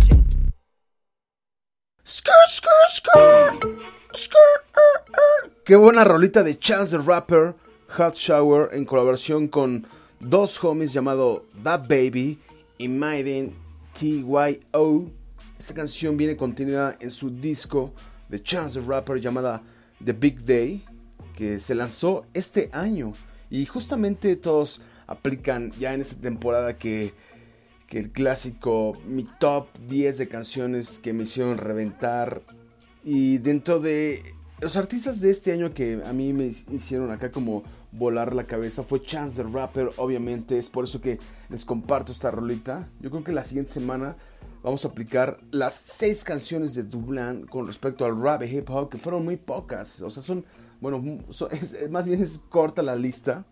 Qué 5.63 5.75
buena 5.77 6.03
rolita 6.03 6.43
de 6.43 6.57
Chance 6.57 6.97
the 6.97 6.99
Rapper, 6.99 7.55
Hot 7.97 8.15
Shower, 8.15 8.69
en 8.73 8.85
colaboración 8.85 9.47
con 9.47 9.87
dos 10.19 10.61
homies 10.63 10.91
llamado 10.91 11.45
That 11.63 11.87
Baby 11.87 12.39
y 12.77 12.87
Maiden 12.89 13.55
TYO. 13.93 15.20
Esta 15.61 15.75
canción 15.75 16.17
viene 16.17 16.35
contenida 16.35 16.97
en 16.99 17.11
su 17.11 17.29
disco 17.29 17.93
de 18.29 18.41
Chance 18.41 18.79
the 18.79 18.85
Rapper 18.87 19.21
llamada 19.21 19.61
The 20.03 20.13
Big 20.13 20.43
Day, 20.43 20.83
que 21.37 21.59
se 21.59 21.75
lanzó 21.75 22.25
este 22.33 22.71
año. 22.73 23.13
Y 23.51 23.67
justamente 23.67 24.35
todos 24.37 24.81
aplican 25.05 25.71
ya 25.79 25.93
en 25.93 26.01
esta 26.01 26.15
temporada 26.15 26.79
que, 26.79 27.13
que 27.85 27.99
el 27.99 28.09
clásico, 28.09 28.97
mi 29.05 29.27
top 29.39 29.67
10 29.87 30.17
de 30.17 30.27
canciones 30.27 30.97
que 30.97 31.13
me 31.13 31.25
hicieron 31.25 31.59
reventar. 31.59 32.41
Y 33.03 33.37
dentro 33.37 33.79
de 33.79 34.33
los 34.61 34.75
artistas 34.77 35.21
de 35.21 35.29
este 35.29 35.51
año 35.51 35.75
que 35.75 36.01
a 36.03 36.11
mí 36.11 36.33
me 36.33 36.45
hicieron 36.45 37.11
acá 37.11 37.29
como 37.29 37.61
volar 37.91 38.33
la 38.33 38.47
cabeza 38.47 38.81
fue 38.81 39.03
Chance 39.03 39.43
the 39.43 39.47
Rapper, 39.47 39.91
obviamente. 39.97 40.57
Es 40.57 40.71
por 40.71 40.85
eso 40.85 41.01
que 41.01 41.19
les 41.49 41.65
comparto 41.65 42.11
esta 42.11 42.31
rolita. 42.31 42.89
Yo 42.99 43.11
creo 43.11 43.23
que 43.23 43.31
la 43.31 43.43
siguiente 43.43 43.71
semana 43.71 44.15
vamos 44.63 44.85
a 44.85 44.89
aplicar 44.89 45.39
las 45.51 45.73
seis 45.73 46.23
canciones 46.23 46.73
de 46.73 46.83
Dublán 46.83 47.45
con 47.47 47.65
respecto 47.65 48.05
al 48.05 48.19
rap 48.21 48.43
y 48.43 48.57
hip 48.57 48.69
hop, 48.69 48.89
que 48.89 48.97
fueron 48.97 49.23
muy 49.23 49.37
pocas. 49.37 50.01
O 50.01 50.09
sea, 50.09 50.21
son, 50.23 50.45
bueno, 50.79 51.19
son- 51.29 51.49
es- 51.55 51.89
más 51.89 52.05
bien 52.05 52.21
es 52.21 52.39
corta 52.49 52.81
la 52.81 52.95
lista 52.95 53.45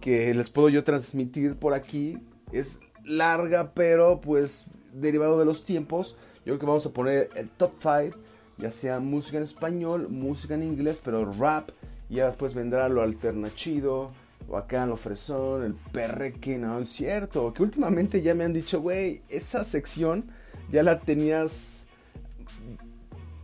que 0.00 0.32
les 0.34 0.50
puedo 0.50 0.68
yo 0.68 0.84
transmitir 0.84 1.56
por 1.56 1.74
aquí. 1.74 2.18
Es 2.52 2.80
larga, 3.04 3.72
pero 3.74 4.20
pues 4.20 4.66
derivado 4.92 5.38
de 5.38 5.44
los 5.44 5.64
tiempos, 5.64 6.16
yo 6.38 6.44
creo 6.44 6.58
que 6.58 6.66
vamos 6.66 6.86
a 6.86 6.90
poner 6.92 7.28
el 7.34 7.48
top 7.50 7.72
5, 7.80 8.16
ya 8.58 8.70
sea 8.70 9.00
música 9.00 9.36
en 9.36 9.42
español, 9.42 10.08
música 10.08 10.54
en 10.54 10.62
inglés, 10.62 11.00
pero 11.04 11.30
rap, 11.32 11.70
y 12.08 12.16
ya 12.16 12.26
después 12.26 12.54
vendrá 12.54 12.88
lo 12.88 13.02
alternachido, 13.02 14.10
o 14.48 14.56
acá 14.56 14.86
lo 14.86 14.96
fresón, 14.96 15.64
el 15.64 15.74
perreque, 15.74 16.58
no 16.58 16.78
es 16.78 16.88
cierto, 16.90 17.52
que 17.52 17.62
últimamente 17.62 18.22
ya 18.22 18.34
me 18.34 18.44
han 18.44 18.52
dicho, 18.52 18.80
güey, 18.80 19.22
esa 19.28 19.64
sección 19.64 20.26
ya 20.70 20.82
la 20.82 21.00
tenías 21.00 21.84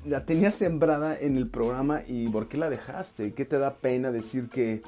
la 0.05 0.25
tenías 0.27 0.55
sembrada 0.57 1.17
en 1.19 1.37
el 1.37 1.49
programa 1.49 2.03
y 2.07 2.29
¿por 2.29 2.49
qué 2.49 2.57
la 2.57 2.69
dejaste? 2.71 3.35
¿Qué 3.35 3.45
te 3.45 3.59
da 3.59 3.75
pena 3.77 4.11
decir 4.11 4.49
que 4.49 4.83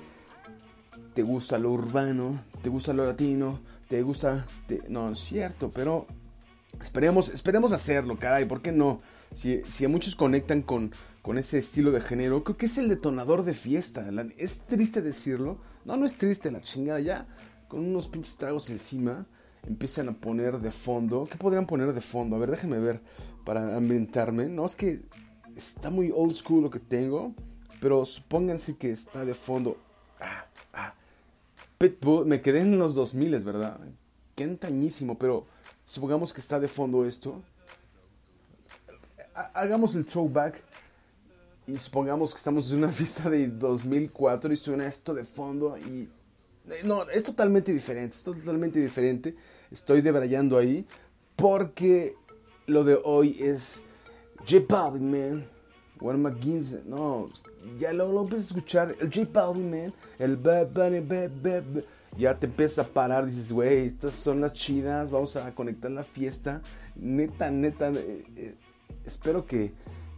te 1.14 1.23
gusta 1.23 1.56
lo 1.59 1.71
urbano, 1.71 2.40
te 2.62 2.68
gusta 2.68 2.92
lo 2.92 3.04
latino, 3.04 3.61
te 3.88 4.02
gusta... 4.02 4.44
te- 4.66 4.83
No, 4.88 5.11
es 5.12 5.21
cierto, 5.21 5.71
pero 5.73 6.06
esperemos, 6.80 7.28
esperemos 7.28 7.71
hacerlo, 7.71 8.18
caray, 8.18 8.44
¿por 8.44 8.61
qué 8.61 8.73
no? 8.73 9.00
Si, 9.35 9.85
a 9.85 9.88
muchos 9.88 10.14
conectan 10.14 10.62
con, 10.62 10.93
con 11.21 11.38
ese 11.38 11.59
estilo 11.59 11.91
de 11.91 12.00
género, 12.00 12.45
creo 12.45 12.57
que 12.57 12.67
es 12.67 12.79
el 12.79 12.88
detonador 12.88 13.45
de 13.45 13.53
fiesta. 13.53 14.09
es 14.38 14.61
triste 14.61 15.03
decirlo. 15.03 15.59
No, 15.85 15.97
no 15.97 16.07
es 16.07 16.17
triste 16.17 16.50
la 16.50 16.62
chingada, 16.62 17.00
ya 17.00 17.26
con 17.69 17.81
unos 17.81 18.09
pinches 18.09 18.37
tragos 18.37 18.71
encima 18.71 19.26
empiezan 19.67 20.09
a 20.09 20.12
poner 20.12 20.61
de 20.61 20.71
fondo. 20.71 21.25
¿Qué 21.25 21.37
podrían 21.37 21.67
poner 21.67 21.93
de 21.93 22.00
fondo? 22.00 22.37
A 22.37 22.38
ver, 22.38 22.50
déjenme 22.50 22.79
ver 22.79 23.00
para 23.45 23.76
ambientarme. 23.76 24.49
No, 24.49 24.64
es 24.64 24.76
que 24.76 25.00
está 25.57 25.91
muy 25.91 26.12
old 26.14 26.35
school 26.35 26.62
lo 26.62 26.71
que 26.71 26.81
tengo, 26.81 27.35
pero 27.81 28.05
supónganse 28.05 28.76
que 28.76 28.91
está 28.91 29.25
de 29.25 29.35
fondo. 29.35 29.76
Ah, 30.21 30.47
ah. 30.73 30.95
Pitbull, 31.79 32.26
me 32.26 32.41
quedé 32.41 32.61
en 32.61 32.79
los 32.79 32.95
2000, 32.95 33.38
¿verdad? 33.41 33.81
Qué 34.35 34.45
antañísimo, 34.45 35.19
pero 35.19 35.47
supongamos 35.85 36.33
que 36.33 36.41
está 36.41 36.61
de 36.61 36.69
fondo 36.69 37.05
esto. 37.05 37.43
Ha- 39.35 39.50
Hagamos 39.55 39.95
el 39.95 40.05
throwback 40.05 40.62
y 41.67 41.76
supongamos 41.79 42.33
que 42.33 42.38
estamos 42.38 42.71
en 42.71 42.79
una 42.79 42.93
fiesta 42.93 43.29
de 43.31 43.49
2004 43.49 44.53
y 44.53 44.57
suena 44.57 44.87
esto 44.87 45.14
de 45.14 45.25
fondo 45.25 45.76
y... 45.79 46.09
eh, 46.71 46.81
No, 46.85 47.09
es 47.11 47.25
totalmente 47.25 47.73
diferente, 47.73 48.17
es 48.17 48.23
totalmente 48.23 48.81
diferente. 48.81 49.35
Estoy 49.71 50.00
debrayando 50.03 50.59
ahí 50.59 50.87
porque 51.37 52.14
lo 52.67 52.85
de 52.85 52.99
hoy 53.05 53.37
es 53.41 53.83
J 54.49 54.64
Balvin, 54.69 55.11
man. 55.11 55.47
Warren 56.00 56.23
McGinnis, 56.23 56.85
no, 56.85 57.29
ya 57.79 57.93
lo, 57.93 58.12
lo 58.12 58.23
empiezas 58.23 58.47
a 58.47 58.55
escuchar, 58.55 58.97
el 59.00 59.11
J 59.14 59.29
Balvin, 59.33 59.71
man, 59.71 59.95
el 60.19 60.37
ba, 60.37 60.64
ba, 60.64 60.91
ba, 60.91 61.00
ba, 61.00 61.29
ba, 61.43 61.61
ba. 61.61 61.81
ya 62.19 62.38
te 62.38 62.47
empieza 62.47 62.83
a 62.83 62.85
parar, 62.85 63.25
dices, 63.25 63.53
güey, 63.53 63.87
estas 63.87 64.12
son 64.12 64.41
las 64.41 64.53
chidas, 64.53 65.11
vamos 65.11 65.37
a 65.37 65.55
conectar 65.55 65.91
la 65.93 66.03
fiesta, 66.05 66.61
neta, 66.97 67.50
neta, 67.50 67.88
eh, 67.91 68.25
eh, 68.37 68.55
espero 69.07 69.47
que, 69.47 69.73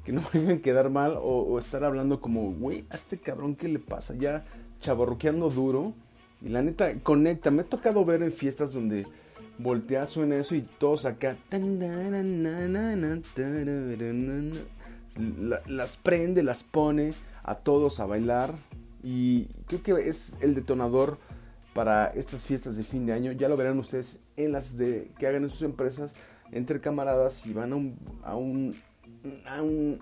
que 0.05 0.13
no 0.13 0.23
me 0.35 0.55
a 0.55 0.59
quedar 0.63 0.91
mal 0.91 1.17
o, 1.21 1.59
estar 1.59 1.85
hablando 1.85 2.21
como, 2.21 2.53
güey, 2.53 2.85
a 2.91 2.95
este 2.97 3.19
cabrón, 3.19 3.57
¿qué 3.57 3.69
le 3.69 3.79
pasa? 3.79 4.15
Ya 4.15 4.45
chaborruqueando 4.81 5.51
duro, 5.51 5.95
y 6.43 6.49
la 6.51 6.63
neta, 6.63 6.93
conecta, 7.03 7.51
me 7.51 7.63
ha 7.63 7.65
tocado 7.65 8.05
ver 8.05 8.23
en 8.23 8.31
fiestas 8.33 8.73
donde 8.73 9.07
voltea, 9.59 10.05
suena 10.07 10.37
eso 10.37 10.55
y 10.55 10.61
todos 10.63 11.07
acá. 11.07 11.37
la- 15.39 15.63
las 15.67 15.97
prende, 15.97 16.43
las 16.43 16.63
pone 16.63 17.15
a 17.43 17.55
todos 17.55 18.01
a 18.01 18.07
bailar 18.07 18.55
y 19.03 19.47
creo 19.67 19.83
que 19.83 20.09
es 20.09 20.37
el 20.41 20.55
detonador 20.55 21.19
para 21.75 22.07
estas 22.09 22.45
fiestas 22.47 22.77
de 22.77 22.83
fin 22.83 23.07
de 23.07 23.13
año. 23.13 23.33
Ya 23.33 23.49
lo 23.49 23.57
verán 23.57 23.79
ustedes 23.79 24.19
en 24.37 24.53
las 24.53 24.77
de 24.77 25.11
que 25.19 25.27
hagan 25.27 25.45
en 25.45 25.51
sus 25.51 25.63
empresas 25.63 26.15
entre 26.53 26.81
camaradas 26.81 27.47
y 27.47 27.53
van 27.53 27.73
a 27.73 27.77
un 27.77 27.99
a 28.25 28.37
un 28.37 28.71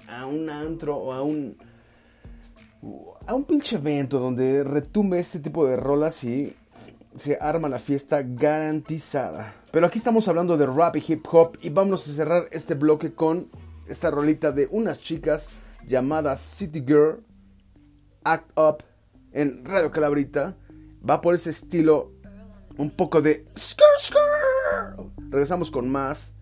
a 0.09 0.27
un, 0.27 0.51
antro 0.51 0.97
o 0.97 1.13
a 1.13 1.23
un 1.23 1.57
a 3.27 3.35
un 3.35 3.45
pinche 3.45 3.77
evento 3.77 4.19
donde 4.19 4.63
retumbe 4.65 5.19
ese 5.19 5.41
tipo 5.41 5.67
de 5.67 5.77
rolas 5.77 6.23
y 6.25 6.55
se 7.17 7.39
arma 7.41 7.69
la 7.69 7.79
fiesta 7.79 8.23
garantizada. 8.23 9.55
Pero 9.71 9.87
aquí 9.87 9.99
estamos 9.99 10.29
hablando 10.29 10.57
de 10.57 10.67
rap 10.67 10.97
y 10.97 11.05
hip 11.07 11.27
hop 11.31 11.57
y 11.63 11.71
vamos 11.71 12.09
a 12.09 12.13
cerrar 12.13 12.49
este 12.51 12.75
bloque 12.75 13.15
con 13.15 13.49
esta 13.89 14.11
rolita 14.11 14.53
de 14.53 14.69
unas 14.71 15.01
chicas 15.01 15.49
llamadas 15.87 16.41
City 16.41 16.83
Girl 16.87 17.23
Act 18.25 18.51
Up 18.59 18.85
en 19.33 19.65
Radio 19.65 19.91
Calabrita. 19.91 20.57
Va 21.09 21.21
por 21.21 21.35
ese 21.35 21.51
estilo 21.51 22.13
un 22.77 22.91
poco 22.91 23.23
de 23.23 23.45
skr, 23.57 23.85
skr. 23.99 24.34
Regresamos 25.35 25.69
con 25.69 25.91
más. 25.91 26.33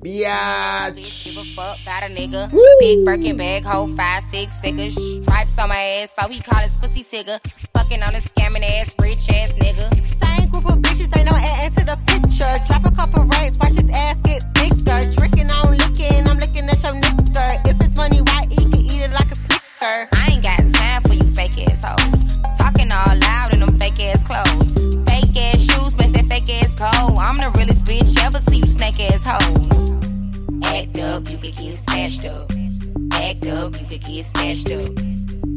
Biatch. 0.00 1.24
Give 1.24 1.36
a 1.36 1.44
fuck 1.54 1.76
about 1.82 2.04
a 2.04 2.08
nigga. 2.08 2.50
Big 2.80 3.04
Birkin 3.04 3.36
bag, 3.36 3.62
hold 3.62 3.94
five, 3.94 4.24
six 4.32 4.50
figures. 4.62 4.94
Stripes 4.94 5.58
on 5.58 5.68
my 5.68 5.76
ass, 5.76 6.08
so 6.18 6.26
he 6.30 6.40
call 6.40 6.58
his 6.60 6.72
pussy 6.80 7.04
tigger. 7.04 7.38
Fucking 7.74 8.02
on 8.02 8.14
a 8.14 8.20
scamming 8.20 8.64
ass, 8.64 8.94
rich 9.02 9.28
ass 9.28 9.50
nigga. 9.52 9.92
Same 10.24 10.48
group 10.48 10.64
of 10.64 10.78
bitches, 10.78 11.14
ain't 11.18 11.30
no 11.30 11.36
ass 11.36 11.74
to 11.74 11.84
the 11.84 11.98
picture. 12.06 12.54
Drop 12.64 12.87
hoes. 29.28 29.68
Act 30.64 30.98
up, 30.98 31.30
you 31.30 31.36
could 31.36 31.56
get 31.56 31.78
snatched 31.88 32.24
up. 32.24 32.50
Act 33.12 33.46
up, 33.46 33.80
you 33.80 33.86
could 33.86 34.00
get 34.00 34.24
snatched 34.26 34.72
up. 34.72 34.90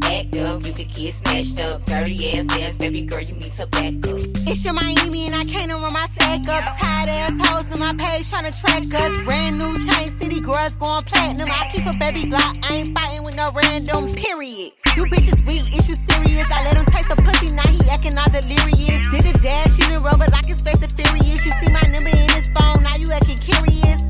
Act 0.04 0.36
up, 0.36 0.66
you 0.66 0.74
could 0.74 0.94
get 0.94 1.14
snatched 1.14 1.60
up. 1.60 1.86
Dirty 1.86 2.38
ass 2.38 2.46
ass, 2.60 2.74
baby 2.78 3.02
girl, 3.02 3.22
you 3.22 3.34
need 3.36 3.54
to 3.54 3.66
back 3.68 3.96
up. 4.08 4.20
It's 4.52 4.66
your 4.66 4.74
Miami 4.74 5.28
and 5.28 5.36
I 5.36 5.44
can't 5.44 5.72
run 5.72 5.94
my 5.94 6.04
stack 6.04 6.48
up. 6.50 6.78
Tired 6.80 7.10
ass 7.10 7.34
hoes 7.48 7.72
in 7.74 7.80
my 7.80 7.94
page 7.98 8.30
trying 8.30 8.52
to 8.52 8.60
track 8.60 8.84
us. 9.02 9.18
Brand 9.20 9.60
new 9.60 9.74
chain 9.88 10.08
city 10.20 10.42
girls 10.42 10.74
going 10.74 11.02
platinum. 11.04 11.48
I 11.50 11.70
keep 11.72 11.86
a 11.86 11.98
baby 11.98 12.24
Glock. 12.24 12.60
I 12.70 12.76
ain't 12.76 12.92
fighting 12.98 13.24
with 13.24 13.38
no 13.38 13.48
random 13.56 14.08
period. 14.08 14.74
You 14.96 15.04
bitches 15.08 15.40
weak, 15.48 15.64
is 15.72 15.88
you 15.88 15.96
serious? 15.96 16.44
I 16.52 16.66
let 16.66 16.76
him 16.76 16.84
taste 16.86 17.08
the 17.08 17.16
pussy, 17.16 17.48
now 17.56 17.64
he 17.64 17.80
acting 17.88 18.18
all 18.18 18.28
delirious. 18.28 19.08
Did 19.08 19.24
a 19.24 19.34
dash 19.40 19.72
She 19.80 19.88
the 19.88 20.02
rover 20.04 20.28
like 20.36 20.52
his 20.52 20.62
face 20.62 20.84
is 20.84 20.92
furious. 20.92 21.40
You 21.46 21.52
see 21.64 21.72
my 21.72 21.80
number 21.88 22.12
in 22.12 22.28
his 22.36 22.52
phone, 22.52 22.84
now 22.84 23.00
you 23.00 23.08
acting 23.08 23.40
curious. 23.40 24.04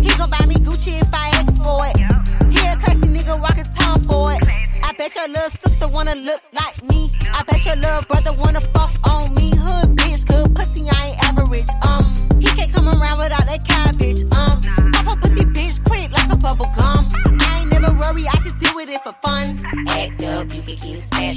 He 0.00 0.08
gon' 0.16 0.32
buy 0.32 0.40
me 0.48 0.56
Gucci 0.64 0.96
if 0.96 1.12
I 1.12 1.28
ask 1.36 1.52
for 1.60 1.76
it. 1.84 2.00
He 2.48 2.56
a 2.64 2.72
classy 2.72 3.04
nigga 3.12 3.36
walking 3.36 3.68
tongue 3.76 4.00
for 4.08 4.32
it. 4.32 4.40
I 4.80 4.96
bet 4.96 5.14
your 5.14 5.28
little 5.28 5.52
sister 5.60 5.88
wanna 5.92 6.14
look 6.14 6.40
like 6.56 6.80
me. 6.88 7.12
I 7.28 7.44
bet 7.44 7.60
your 7.66 7.76
little 7.76 8.00
brother 8.08 8.32
wanna 8.40 8.64
fuck 8.72 8.96
on 9.04 9.34
me. 9.36 9.52
Hood 9.60 9.92
bitch, 9.92 10.24
good 10.24 10.48
pussy, 10.56 10.88
I 10.88 11.12
ain't 11.12 11.20
average. 11.20 11.68
Um, 11.84 12.08
he 12.40 12.48
can't 12.56 12.72
come 12.72 12.88
around 12.88 13.18
without 13.20 13.44
that 13.44 13.60
cabbage. 13.68 14.24
Um, 14.32 14.53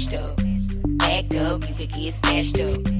snatched 0.08 0.14
up. 0.14 0.40
Up, 1.34 1.68
you 1.68 1.74
could 1.74 1.88
get 1.90 2.14
snatched 2.14 2.60
up. 2.60 2.97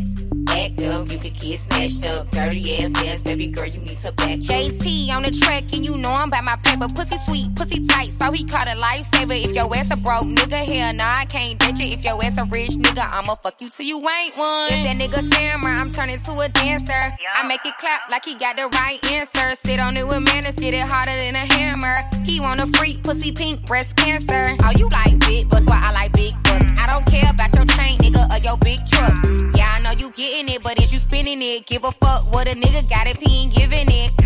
You 1.08 1.18
could 1.18 1.40
get 1.40 1.60
snatched 1.60 2.04
up. 2.04 2.30
Dirty 2.30 2.84
ass 2.84 2.92
ass, 3.04 3.22
baby 3.22 3.46
girl, 3.46 3.66
you 3.66 3.80
need 3.80 3.98
to 3.98 4.12
back. 4.12 4.40
JT 4.40 5.14
on 5.14 5.22
the 5.22 5.30
track, 5.30 5.62
and 5.72 5.82
you 5.84 5.96
know 5.96 6.10
I'm 6.10 6.28
by 6.28 6.42
my 6.42 6.56
paper. 6.62 6.86
Pussy 6.94 7.18
sweet, 7.26 7.54
pussy 7.56 7.86
tight, 7.86 8.10
so 8.20 8.30
he 8.30 8.44
caught 8.44 8.68
a 8.68 8.74
lifesaver. 8.74 9.40
If 9.42 9.54
your 9.54 9.74
ass 9.74 9.90
a 9.90 9.96
broke 10.04 10.24
nigga, 10.24 10.68
hell 10.68 10.92
nah, 10.92 11.14
I 11.16 11.24
can't 11.24 11.58
ditch 11.58 11.80
it. 11.80 11.94
If 11.94 12.04
your 12.04 12.22
ass 12.22 12.38
a 12.38 12.44
rich 12.44 12.72
nigga, 12.72 13.08
I'ma 13.10 13.36
fuck 13.36 13.58
you 13.60 13.70
till 13.70 13.86
you 13.86 13.96
ain't 13.96 14.36
one. 14.36 14.68
If 14.70 14.84
that 14.84 14.96
nigga 15.00 15.26
scammer, 15.28 15.80
I'm 15.80 15.90
turning 15.90 16.20
to 16.20 16.32
a 16.38 16.48
dancer. 16.50 17.00
I 17.34 17.46
make 17.48 17.64
it 17.64 17.78
clap 17.78 18.10
like 18.10 18.26
he 18.26 18.34
got 18.34 18.56
the 18.56 18.68
right 18.68 19.02
answer. 19.06 19.56
Sit 19.64 19.80
on 19.80 19.96
it 19.96 20.06
with 20.06 20.20
manners, 20.20 20.56
get 20.56 20.74
it 20.74 20.84
harder 20.90 21.18
than 21.18 21.34
a 21.36 21.46
hammer. 21.54 21.96
He 22.26 22.38
want 22.38 22.60
a 22.60 22.66
freak, 22.78 23.02
pussy 23.02 23.32
pink, 23.32 23.64
breast 23.64 23.96
cancer. 23.96 24.44
Oh, 24.62 24.72
you 24.76 24.88
like 24.90 25.18
big 25.20 25.48
butts, 25.48 25.64
well, 25.64 25.80
I 25.82 25.90
like 25.92 26.12
big 26.12 26.32
butts. 26.44 26.72
I 26.78 26.86
don't 26.92 27.06
care 27.06 27.30
about 27.30 27.54
your 27.54 27.64
chain, 27.64 27.98
nigga, 27.98 28.28
or 28.30 28.38
your 28.44 28.58
big 28.58 28.78
truck. 28.86 29.14
Yeah, 29.56 29.72
I 29.72 29.80
know 29.80 29.92
you 29.92 30.10
getting 30.12 30.54
it, 30.54 30.62
but 30.62 30.78
is 30.82 30.92
you 30.92 30.97
spinning 30.98 31.40
it? 31.42 31.66
Give 31.66 31.84
a 31.84 31.92
fuck 31.92 32.32
what 32.32 32.48
a 32.48 32.52
nigga 32.52 32.88
got 32.90 33.06
if 33.06 33.18
he 33.18 33.44
ain't 33.44 33.54
giving 33.54 33.86
it. 33.88 34.16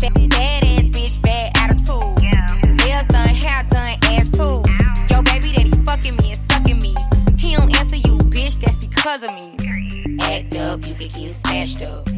Bad, 0.00 0.30
bad 0.30 0.64
ass 0.64 0.82
bitch, 0.90 1.22
bad 1.22 1.52
attitude. 1.56 2.18
Nails 2.78 3.06
done, 3.08 3.28
hair 3.28 3.64
done, 3.70 3.96
ass 4.04 4.30
too. 4.30 4.62
Yo, 5.10 5.22
baby, 5.22 5.52
that 5.52 5.66
he 5.66 5.72
fucking 5.84 6.16
me 6.16 6.32
and 6.32 6.40
sucking 6.50 6.80
me. 6.80 6.94
He 7.38 7.56
don't 7.56 7.74
answer 7.76 7.96
you, 7.96 8.16
bitch, 8.30 8.60
that's 8.60 8.86
because 8.86 9.22
of 9.22 9.32
me. 9.34 9.56
Act 10.20 10.54
up, 10.56 10.86
you 10.86 10.94
could 10.94 11.12
get 11.12 11.34
snatched 11.46 11.82
up. 11.82 12.08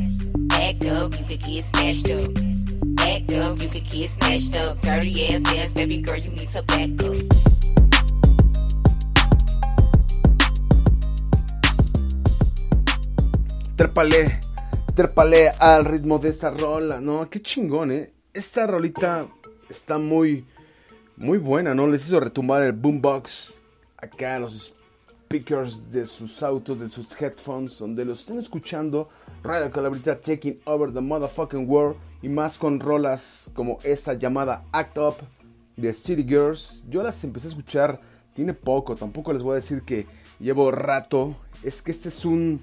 Act 0.52 0.84
up, 0.84 1.18
you 1.18 1.24
could 1.24 1.42
get 1.42 1.64
snatched 1.64 2.10
up. 2.10 2.30
Act 2.98 3.32
up, 3.32 3.62
you 3.62 3.68
could 3.68 3.90
get 3.90 4.10
snatched 4.10 4.56
up. 4.56 4.80
Dirty 4.80 5.28
ass 5.28 5.42
ass, 5.56 5.72
baby 5.72 5.98
girl, 5.98 6.16
you 6.16 6.30
need 6.30 6.48
to 6.50 6.62
back 6.62 6.90
up. 7.02 7.79
Trépale, 13.80 14.30
trépale 14.94 15.48
al 15.58 15.86
ritmo 15.86 16.18
de 16.18 16.28
esta 16.28 16.50
rola, 16.50 17.00
¿no? 17.00 17.30
Qué 17.30 17.40
chingón, 17.40 17.90
¿eh? 17.92 18.12
Esta 18.34 18.66
rolita 18.66 19.26
está 19.70 19.96
muy, 19.96 20.44
muy 21.16 21.38
buena, 21.38 21.74
¿no? 21.74 21.86
Les 21.86 22.06
hizo 22.06 22.20
retumbar 22.20 22.62
el 22.62 22.74
boombox 22.74 23.54
acá 23.96 24.36
en 24.36 24.42
los 24.42 24.74
speakers 25.26 25.90
de 25.90 26.04
sus 26.04 26.42
autos, 26.42 26.78
de 26.78 26.88
sus 26.88 27.18
headphones, 27.22 27.78
donde 27.78 28.04
lo 28.04 28.12
estén 28.12 28.36
escuchando. 28.36 29.08
Radio 29.42 29.70
Calabrita 29.70 30.20
taking 30.20 30.60
over 30.66 30.92
the 30.92 31.00
motherfucking 31.00 31.66
world. 31.66 31.96
Y 32.20 32.28
más 32.28 32.58
con 32.58 32.80
rolas 32.80 33.48
como 33.54 33.78
esta 33.82 34.12
llamada 34.12 34.62
Act 34.72 34.98
Up 34.98 35.14
de 35.78 35.94
City 35.94 36.26
Girls. 36.28 36.84
Yo 36.90 37.02
las 37.02 37.24
empecé 37.24 37.46
a 37.46 37.50
escuchar, 37.52 37.98
tiene 38.34 38.52
poco, 38.52 38.94
tampoco 38.94 39.32
les 39.32 39.42
voy 39.42 39.52
a 39.52 39.54
decir 39.54 39.84
que 39.84 40.06
llevo 40.38 40.70
rato. 40.70 41.34
Es 41.62 41.80
que 41.80 41.92
este 41.92 42.10
es 42.10 42.26
un... 42.26 42.60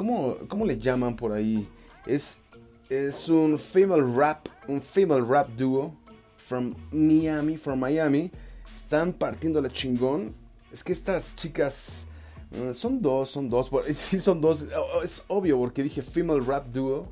¿Cómo, 0.00 0.38
cómo 0.48 0.64
le 0.64 0.78
llaman 0.78 1.14
por 1.14 1.30
ahí? 1.30 1.68
Es, 2.06 2.40
es 2.88 3.28
un 3.28 3.58
female 3.58 4.02
rap, 4.16 4.48
un 4.66 4.80
female 4.80 5.22
rap 5.22 5.46
duo 5.58 5.94
from 6.38 6.74
Miami, 6.90 7.58
from 7.58 7.78
Miami. 7.78 8.30
Están 8.74 9.12
partiendo 9.12 9.60
la 9.60 9.68
chingón. 9.68 10.34
Es 10.72 10.82
que 10.82 10.94
estas 10.94 11.36
chicas 11.36 12.06
eh, 12.50 12.72
son 12.72 13.02
dos, 13.02 13.28
son 13.28 13.50
dos. 13.50 13.70
Sí, 13.94 14.18
son 14.20 14.40
dos. 14.40 14.68
Es 15.04 15.22
obvio 15.28 15.58
porque 15.58 15.82
dije 15.82 16.00
female 16.00 16.40
rap 16.40 16.68
duo. 16.68 17.06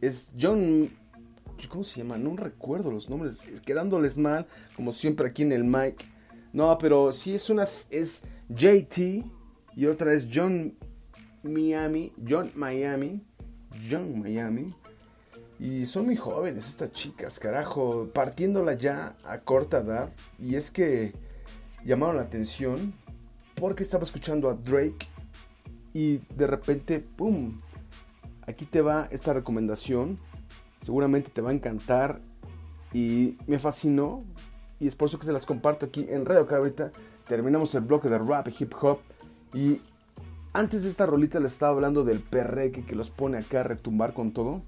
Es 0.00 0.30
John. 0.40 0.88
¿Cómo 1.68 1.84
se 1.84 2.00
llama? 2.00 2.16
No 2.16 2.34
recuerdo 2.34 2.90
los 2.90 3.10
nombres. 3.10 3.42
Quedándoles 3.62 4.16
mal, 4.16 4.46
como 4.74 4.90
siempre 4.90 5.28
aquí 5.28 5.42
en 5.42 5.52
el 5.52 5.64
mic. 5.64 6.08
No, 6.50 6.78
pero 6.78 7.12
sí 7.12 7.34
es 7.34 7.50
una. 7.50 7.64
Es 7.64 8.22
JT 8.48 9.22
y 9.76 9.84
otra 9.84 10.14
es 10.14 10.28
John 10.32 10.78
Miami. 11.44 12.12
John 12.28 12.50
Miami. 12.54 13.22
John 13.90 14.20
Miami. 14.20 14.74
Y 15.58 15.86
son 15.86 16.06
muy 16.06 16.16
jóvenes 16.16 16.68
estas 16.68 16.92
chicas, 16.92 17.38
carajo. 17.38 18.10
Partiéndola 18.12 18.74
ya 18.74 19.16
a 19.24 19.40
corta 19.40 19.78
edad. 19.78 20.10
Y 20.38 20.56
es 20.56 20.70
que 20.70 21.12
llamaron 21.84 22.16
la 22.16 22.22
atención 22.22 22.94
porque 23.54 23.82
estaba 23.82 24.04
escuchando 24.04 24.48
a 24.48 24.54
Drake. 24.54 25.06
Y 25.92 26.18
de 26.34 26.46
repente, 26.46 27.00
¡pum! 27.00 27.60
Aquí 28.46 28.64
te 28.64 28.80
va 28.80 29.08
esta 29.10 29.32
recomendación. 29.32 30.18
Seguramente 30.80 31.30
te 31.30 31.40
va 31.40 31.50
a 31.50 31.54
encantar. 31.54 32.20
Y 32.92 33.38
me 33.46 33.58
fascinó. 33.58 34.24
Y 34.80 34.88
es 34.88 34.96
por 34.96 35.08
eso 35.08 35.18
que 35.18 35.26
se 35.26 35.32
las 35.32 35.46
comparto 35.46 35.86
aquí 35.86 36.06
en 36.08 36.26
Radio 36.26 36.46
Cabrita. 36.46 36.90
Terminamos 37.28 37.74
el 37.74 37.82
bloque 37.82 38.08
de 38.08 38.18
rap 38.18 38.48
y 38.48 38.54
hip 38.58 38.74
hop. 38.80 38.98
Y 39.54 39.80
antes 40.54 40.84
de 40.84 40.88
esta 40.88 41.04
rolita 41.04 41.40
les 41.40 41.52
estaba 41.52 41.72
hablando 41.72 42.04
del 42.04 42.20
perreque 42.20 42.86
que 42.86 42.94
los 42.94 43.10
pone 43.10 43.36
acá 43.36 43.60
a 43.60 43.64
retumbar 43.64 44.14
con 44.14 44.32
todo. 44.32 44.62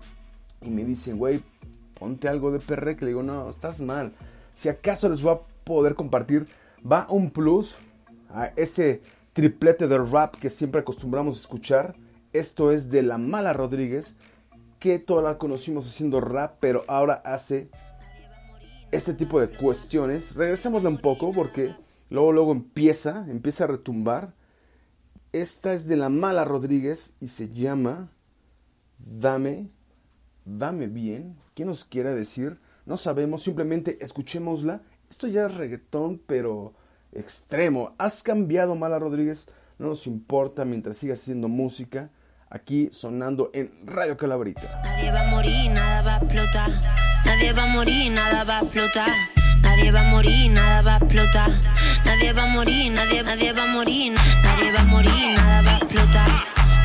Y 0.60 0.68
me 0.68 0.84
dicen, 0.84 1.16
güey, 1.16 1.42
ponte 1.98 2.28
algo 2.28 2.50
de 2.50 2.58
perreque. 2.58 3.04
Le 3.04 3.12
digo, 3.12 3.22
no, 3.22 3.48
estás 3.48 3.80
mal. 3.80 4.12
Si 4.54 4.68
acaso 4.68 5.08
les 5.08 5.22
voy 5.22 5.34
a 5.34 5.40
poder 5.64 5.94
compartir, 5.94 6.44
va 6.84 7.06
un 7.08 7.30
plus 7.30 7.76
a 8.30 8.46
ese 8.56 9.00
triplete 9.32 9.86
de 9.86 9.98
rap 9.98 10.34
que 10.36 10.50
siempre 10.50 10.80
acostumbramos 10.80 11.36
a 11.36 11.40
escuchar. 11.40 11.94
Esto 12.32 12.72
es 12.72 12.90
de 12.90 13.02
La 13.02 13.16
Mala 13.16 13.52
Rodríguez, 13.52 14.14
que 14.80 14.98
toda 14.98 15.22
la 15.22 15.38
conocimos 15.38 15.86
haciendo 15.86 16.20
rap, 16.20 16.56
pero 16.58 16.84
ahora 16.88 17.14
hace 17.24 17.70
este 18.90 19.14
tipo 19.14 19.40
de 19.40 19.48
cuestiones, 19.48 20.34
regresémosle 20.34 20.88
un 20.88 20.98
poco 20.98 21.32
porque 21.32 21.74
luego 22.10 22.32
luego 22.32 22.52
empieza, 22.52 23.26
empieza 23.28 23.64
a 23.64 23.68
retumbar. 23.68 24.34
Esta 25.32 25.72
es 25.72 25.86
de 25.86 25.96
la 25.96 26.08
Mala 26.08 26.44
Rodríguez 26.44 27.12
y 27.20 27.28
se 27.28 27.52
llama 27.52 28.10
Dame, 28.98 29.70
dame 30.44 30.86
bien. 30.86 31.36
¿Qué 31.54 31.64
nos 31.64 31.84
quiere 31.84 32.14
decir? 32.14 32.58
No 32.86 32.96
sabemos, 32.96 33.42
simplemente 33.42 33.98
escuchémosla. 34.00 34.82
Esto 35.10 35.26
ya 35.26 35.46
es 35.46 35.54
reggaetón, 35.54 36.22
pero 36.26 36.74
extremo. 37.12 37.94
Has 37.98 38.22
cambiado, 38.22 38.74
Mala 38.74 38.98
Rodríguez. 38.98 39.48
No 39.78 39.88
nos 39.88 40.06
importa 40.06 40.64
mientras 40.64 40.96
sigas 40.96 41.20
haciendo 41.20 41.48
música. 41.48 42.10
Aquí 42.48 42.88
sonando 42.92 43.50
en 43.52 43.72
Radio 43.84 44.16
Calabrita. 44.16 44.80
Nadie 44.84 45.10
va 45.10 45.26
a 45.26 45.30
morir, 45.30 45.70
nada 45.72 46.02
va 46.02 46.14
a 46.16 46.18
explotar. 46.18 46.70
Nadie 47.24 47.52
va 47.52 47.64
a 47.64 47.66
morir, 47.66 48.12
nada 48.12 48.44
va 48.44 48.58
a 48.58 48.62
explotar. 48.62 49.10
Nadie 49.60 49.90
va 49.90 50.00
a 50.00 50.10
morir, 50.10 50.52
nada 50.52 50.82
va 50.82 50.94
a 50.94 50.98
explotar. 50.98 51.50
Nadie 52.06 52.32
va 52.32 52.42
a 52.42 52.46
morir, 52.46 52.90
nadie, 52.90 53.22
nadie 53.22 53.52
va 53.52 53.62
a 53.64 53.66
morir. 53.66 54.12
Nadie 54.44 54.70
va 54.72 54.80
a 54.80 54.84
morir, 54.84 55.34
nada 55.36 55.62
va 55.62 55.72
a 55.72 55.76
explotar. 55.78 56.28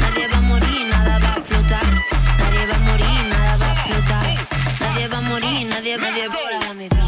Nadie 0.02 0.28
va 0.28 0.38
a 0.38 0.42
morir, 0.42 0.80
nada 0.90 1.20
va 1.20 1.34
a 1.34 1.38
explotar. 1.38 1.86
Nadie 2.40 2.66
va 2.70 2.76
a 2.76 2.80
morir, 2.90 3.18
nada 3.30 3.58
va 3.58 3.68
a 3.68 3.74
explotar. 3.74 4.26
Nadie 4.80 5.08
va 5.08 5.18
a 5.18 5.22
morir, 5.22 5.68
nadie. 5.68 5.94
Ahora 5.94 6.60
dame 6.68 6.90
bien. 6.90 7.01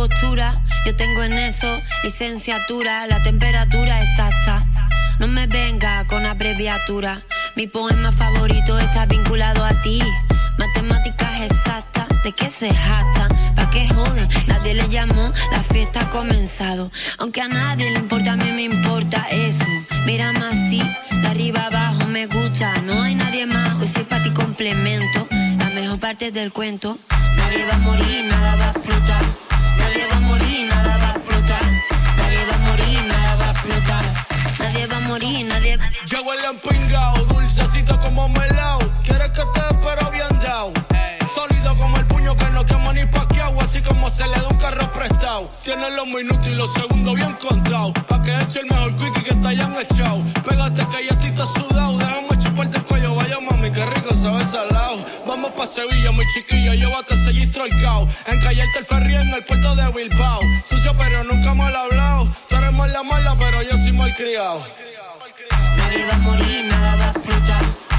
Postura. 0.00 0.62
Yo 0.86 0.96
tengo 0.96 1.22
en 1.22 1.34
eso 1.34 1.66
licenciatura, 2.02 3.06
la 3.06 3.20
temperatura 3.20 4.02
exacta. 4.02 4.64
No 5.18 5.28
me 5.28 5.46
venga 5.46 6.06
con 6.06 6.24
abreviatura. 6.24 7.20
Mi 7.54 7.66
poema 7.66 8.10
favorito 8.10 8.78
está 8.78 9.04
vinculado 9.04 9.62
a 9.62 9.74
ti. 9.82 10.00
Matemáticas 10.56 11.42
exactas, 11.42 12.06
¿de 12.24 12.32
qué 12.32 12.48
se 12.48 12.72
jactan? 12.72 13.28
¿Pa' 13.54 13.68
qué 13.68 13.88
joden? 13.88 14.26
Nadie 14.46 14.72
le 14.72 14.88
llamó, 14.88 15.34
la 15.52 15.62
fiesta 15.62 16.00
ha 16.00 16.08
comenzado. 16.08 16.90
Aunque 17.18 17.42
a 17.42 17.48
nadie 17.48 17.90
le 17.90 17.98
importa, 17.98 18.32
a 18.32 18.36
mí 18.36 18.50
me 18.52 18.62
importa 18.62 19.26
eso. 19.30 19.66
Mira 20.06 20.32
más 20.32 20.54
así, 20.54 20.80
de 21.10 21.26
arriba 21.26 21.66
abajo 21.66 22.06
me 22.06 22.24
gusta. 22.24 22.72
No 22.86 23.02
hay 23.02 23.16
nadie 23.16 23.44
más, 23.44 23.76
soy 23.92 24.04
para 24.04 24.22
ti 24.22 24.30
complemento. 24.30 25.28
La 25.58 25.68
mejor 25.74 26.00
parte 26.00 26.30
del 26.30 26.52
cuento. 26.52 26.98
Nadie 27.36 27.66
va 27.66 27.74
a 27.74 27.78
morir, 27.78 28.24
nada 28.30 28.56
va 28.56 28.64
a 28.64 28.70
explotar. 28.70 29.49
Nadie 30.00 30.12
va 30.12 30.16
a 30.16 30.20
morir, 30.20 30.66
nada 30.66 30.96
va 30.96 31.08
a 31.08 31.16
explotar. 31.16 31.62
Nadie 32.16 32.44
va 32.46 32.54
a 32.54 32.58
morir, 32.58 33.04
nada 33.06 33.36
va 33.36 33.44
a 33.44 33.50
explotar. 33.50 34.04
Nadie 34.58 34.86
va 34.86 34.96
a 34.96 35.00
morir, 35.00 35.46
nadie. 35.46 35.78
Huele 36.24 36.46
a 36.46 36.50
empingao, 36.50 37.24
dulcecito 37.26 38.00
como 38.00 38.28
melao. 38.30 38.78
Quieres 39.04 39.28
que 39.30 39.42
te 39.54 39.60
espero 39.60 40.10
bien 40.10 40.40
dao. 40.42 40.72
Sólido 41.34 41.76
como 41.76 41.98
el 41.98 42.06
puño 42.06 42.34
que 42.34 42.46
no 42.46 42.64
quema 42.64 42.94
ni 42.94 43.04
paqueado, 43.04 43.60
así 43.60 43.82
como 43.82 44.08
se 44.10 44.26
le 44.26 44.40
da 44.40 44.48
un 44.48 44.56
carro 44.56 44.90
prestado. 44.90 45.50
Tienes 45.64 45.92
los 45.92 46.06
minutos 46.06 46.46
y 46.46 46.54
los 46.54 46.72
segundos 46.72 47.14
bien 47.16 47.32
contados. 47.32 47.92
Pa' 48.08 48.22
que 48.22 48.34
eche 48.40 48.60
el 48.60 48.66
mejor 48.66 48.96
quickie 48.96 49.22
que 49.22 49.34
te 49.34 49.48
hayan 49.48 49.74
echado. 49.78 50.22
Pégate 50.48 50.86
que 50.88 51.04
ya 51.04 51.10
estoy 51.10 51.29
Sevilla, 55.74 56.10
muy 56.10 56.26
chiquillo, 56.34 56.74
llévate 56.74 57.14
ese 57.14 57.32
gistro 57.32 57.64
cao. 57.80 58.08
Encallarte 58.26 58.80
el 58.80 58.84
ferry 58.84 59.14
en 59.14 59.28
el 59.28 59.44
puerto 59.44 59.74
de 59.76 59.90
Bilbao. 59.92 60.40
Sucio 60.68 60.92
pero 60.98 61.22
nunca 61.24 61.54
mal 61.54 61.74
hablado. 61.74 62.28
Tú 62.48 62.56
eres 62.56 62.72
mala 62.72 63.02
mala, 63.04 63.36
pero 63.38 63.62
yo 63.62 63.72
soy 63.72 63.92
mal 63.92 64.14
criado. 64.16 64.64
Nadie 65.76 66.04
va 66.06 66.14
a 66.14 66.18
morir, 66.18 66.64
nada 66.64 66.96
va 66.96 67.04
a 67.04 67.10
explotar. 67.10 67.89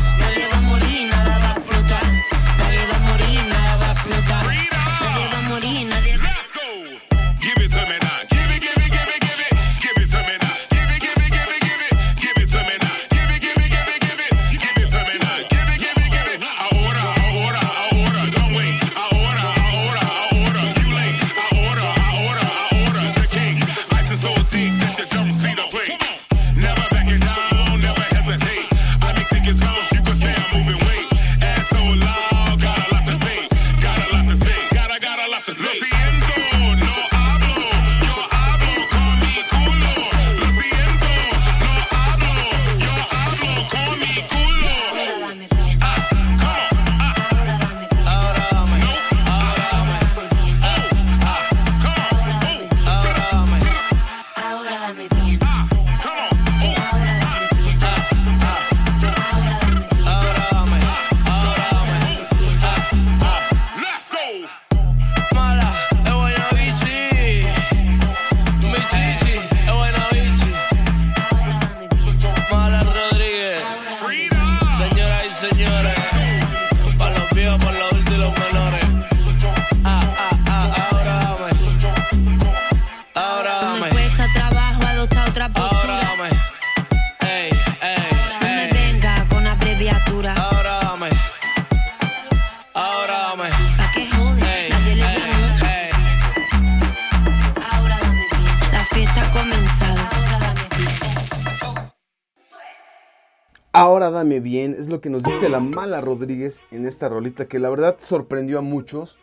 Dame 104.12 104.40
bien, 104.40 104.76
es 104.78 104.90
lo 104.90 105.02
que 105.02 105.10
nos 105.10 105.24
dice 105.24 105.50
la 105.50 105.60
mala 105.60 106.02
Rodríguez 106.02 106.62
en 106.72 106.86
esta 106.86 107.10
rolita 107.10 107.48
que 107.48 107.60
la 107.60 107.70
verdad 107.70 107.96
sorprendió 108.00 108.60
a 108.60 108.62
muchos 108.62 109.18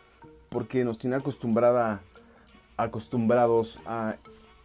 porque 0.49 0.83
nos 0.83 0.97
tiene 0.97 1.15
acostumbrada, 1.15 2.01
acostumbrados 2.75 3.79
a, 3.85 4.17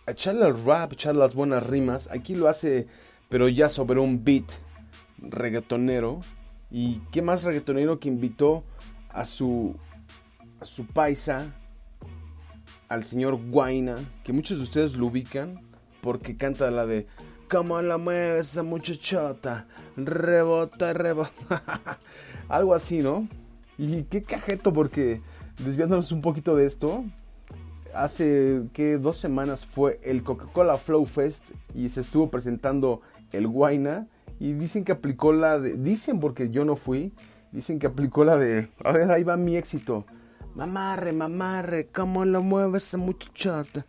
echarle 0.07 0.47
al 0.47 0.65
rap, 0.65 0.93
echarle 0.93 1.21
las 1.21 1.35
buenas 1.35 1.67
rimas. 1.67 2.09
Aquí 2.11 2.35
lo 2.35 2.49
hace, 2.49 2.87
pero 3.29 3.49
ya 3.49 3.69
sobre 3.69 4.01
un 4.01 4.25
beat 4.25 4.51
reggaetonero. 5.19 6.21
Y 6.71 7.01
qué 7.13 7.23
más 7.23 7.45
reggaetonero 7.45 8.01
que 8.01 8.09
invitó 8.09 8.65
a 9.11 9.27
su, 9.27 9.77
a 10.61 10.65
su 10.65 10.87
paisa, 10.87 11.55
al 12.89 13.05
señor 13.05 13.39
Guaina, 13.51 13.97
que 14.25 14.33
muchos 14.33 14.59
de 14.59 14.65
ustedes 14.65 14.97
lo 14.97 15.07
ubican 15.07 15.61
porque 16.01 16.37
canta 16.37 16.71
la 16.71 16.87
de 16.87 17.07
Cómo 17.51 17.81
la 17.83 17.99
mueve 17.99 18.41
esa 18.41 18.63
muchachota, 18.63 19.67
rebota, 19.97 20.93
rebota. 20.93 21.99
Algo 22.49 22.75
así, 22.75 23.01
¿no? 23.01 23.29
Y 23.79 24.05
qué 24.05 24.23
cajeto 24.23 24.73
porque 24.73 25.21
desviándonos 25.63 26.13
un 26.13 26.21
poquito 26.21 26.57
de 26.57 26.67
esto, 26.67 27.05
hace 27.95 28.65
que 28.73 28.99
dos 28.99 29.17
semanas 29.19 29.67
fue 29.67 30.01
el 30.03 30.23
Coca-Cola 30.23 30.79
Flow 30.79 31.05
Fest 31.07 31.51
y 31.75 31.89
se 31.89 32.01
estuvo 32.01 32.31
presentando 32.31 33.03
el 33.33 33.47
Guaina 33.47 34.07
y 34.41 34.53
dicen 34.53 34.85
que 34.85 34.93
aplicó 34.93 35.33
la 35.33 35.59
de, 35.59 35.75
dicen 35.75 36.21
porque 36.21 36.51
yo 36.51 36.65
no 36.65 36.77
fui, 36.77 37.13
dicen 37.53 37.79
que 37.79 37.87
aplicó 37.87 38.25
la 38.25 38.37
de, 38.37 38.69
a 38.85 38.93
ver, 38.93 39.11
ahí 39.11 39.23
va 39.23 39.37
mi 39.37 39.57
éxito. 39.57 40.05
Mamarre, 40.55 41.13
mamarre, 41.13 41.89
cómo 41.93 42.25
la 42.25 42.41
mueve 42.41 42.79
esa 42.79 42.97
muchachota. 42.97 43.87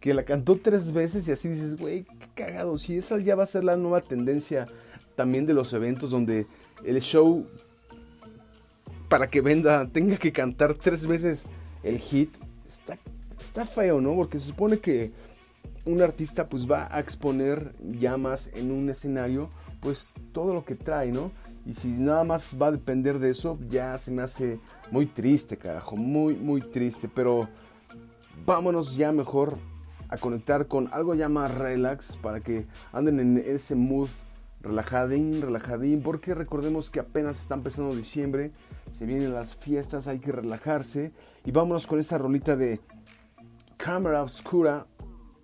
Que 0.00 0.14
la 0.14 0.22
cantó 0.22 0.56
tres 0.56 0.92
veces 0.92 1.28
y 1.28 1.32
así 1.32 1.48
dices, 1.48 1.76
güey, 1.76 2.04
qué 2.04 2.28
cagado. 2.34 2.78
Si 2.78 2.96
esa 2.96 3.18
ya 3.18 3.36
va 3.36 3.42
a 3.42 3.46
ser 3.46 3.64
la 3.64 3.76
nueva 3.76 4.00
tendencia 4.00 4.66
también 5.14 5.46
de 5.46 5.54
los 5.54 5.72
eventos 5.72 6.10
donde 6.10 6.46
el 6.84 7.00
show 7.00 7.46
para 9.08 9.28
que 9.28 9.40
venda, 9.40 9.88
tenga 9.88 10.16
que 10.16 10.32
cantar 10.32 10.74
tres 10.74 11.06
veces 11.06 11.46
el 11.82 11.98
hit, 11.98 12.34
está, 12.68 12.96
está 13.38 13.66
feo, 13.66 14.00
¿no? 14.00 14.14
Porque 14.14 14.38
se 14.38 14.46
supone 14.46 14.78
que 14.78 15.12
un 15.84 16.00
artista 16.00 16.48
pues 16.48 16.70
va 16.70 16.88
a 16.90 17.00
exponer 17.00 17.74
ya 17.80 18.16
más 18.16 18.50
en 18.54 18.70
un 18.70 18.88
escenario 18.88 19.50
pues 19.80 20.12
todo 20.32 20.54
lo 20.54 20.64
que 20.64 20.76
trae, 20.76 21.10
¿no? 21.10 21.32
Y 21.66 21.74
si 21.74 21.88
nada 21.88 22.24
más 22.24 22.56
va 22.60 22.68
a 22.68 22.72
depender 22.72 23.18
de 23.18 23.30
eso, 23.30 23.58
ya 23.68 23.96
se 23.98 24.10
me 24.12 24.22
hace 24.22 24.60
muy 24.90 25.06
triste, 25.06 25.56
carajo, 25.56 25.96
muy, 25.96 26.34
muy 26.34 26.60
triste. 26.60 27.08
Pero 27.08 27.48
vámonos 28.46 28.96
ya 28.96 29.12
mejor 29.12 29.58
a 30.10 30.16
conectar 30.16 30.66
con 30.66 30.88
algo 30.92 31.14
ya 31.14 31.28
más 31.28 31.54
relax 31.54 32.16
para 32.16 32.40
que 32.40 32.66
anden 32.92 33.20
en 33.20 33.38
ese 33.38 33.74
mood 33.74 34.08
relajadín, 34.60 35.40
relajadín, 35.40 36.02
porque 36.02 36.34
recordemos 36.34 36.90
que 36.90 37.00
apenas 37.00 37.40
está 37.40 37.54
empezando 37.54 37.94
diciembre, 37.94 38.52
se 38.90 39.06
vienen 39.06 39.32
las 39.32 39.56
fiestas, 39.56 40.06
hay 40.06 40.18
que 40.18 40.32
relajarse. 40.32 41.12
Y 41.44 41.50
vámonos 41.50 41.86
con 41.86 41.98
esta 41.98 42.18
rolita 42.18 42.56
de 42.56 42.80
cámara 43.76 44.22
oscura 44.22 44.86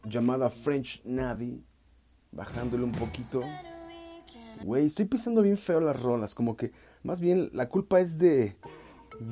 llamada 0.04 0.50
French 0.50 1.02
Navy, 1.04 1.64
bajándole 2.32 2.84
un 2.84 2.92
poquito. 2.92 3.42
Güey, 4.64 4.86
estoy 4.86 5.06
pisando 5.06 5.42
bien 5.42 5.56
feo 5.56 5.80
las 5.80 6.02
rolas, 6.02 6.34
como 6.34 6.56
que 6.56 6.72
más 7.02 7.20
bien 7.20 7.50
la 7.52 7.68
culpa 7.68 8.00
es 8.00 8.18
de 8.18 8.56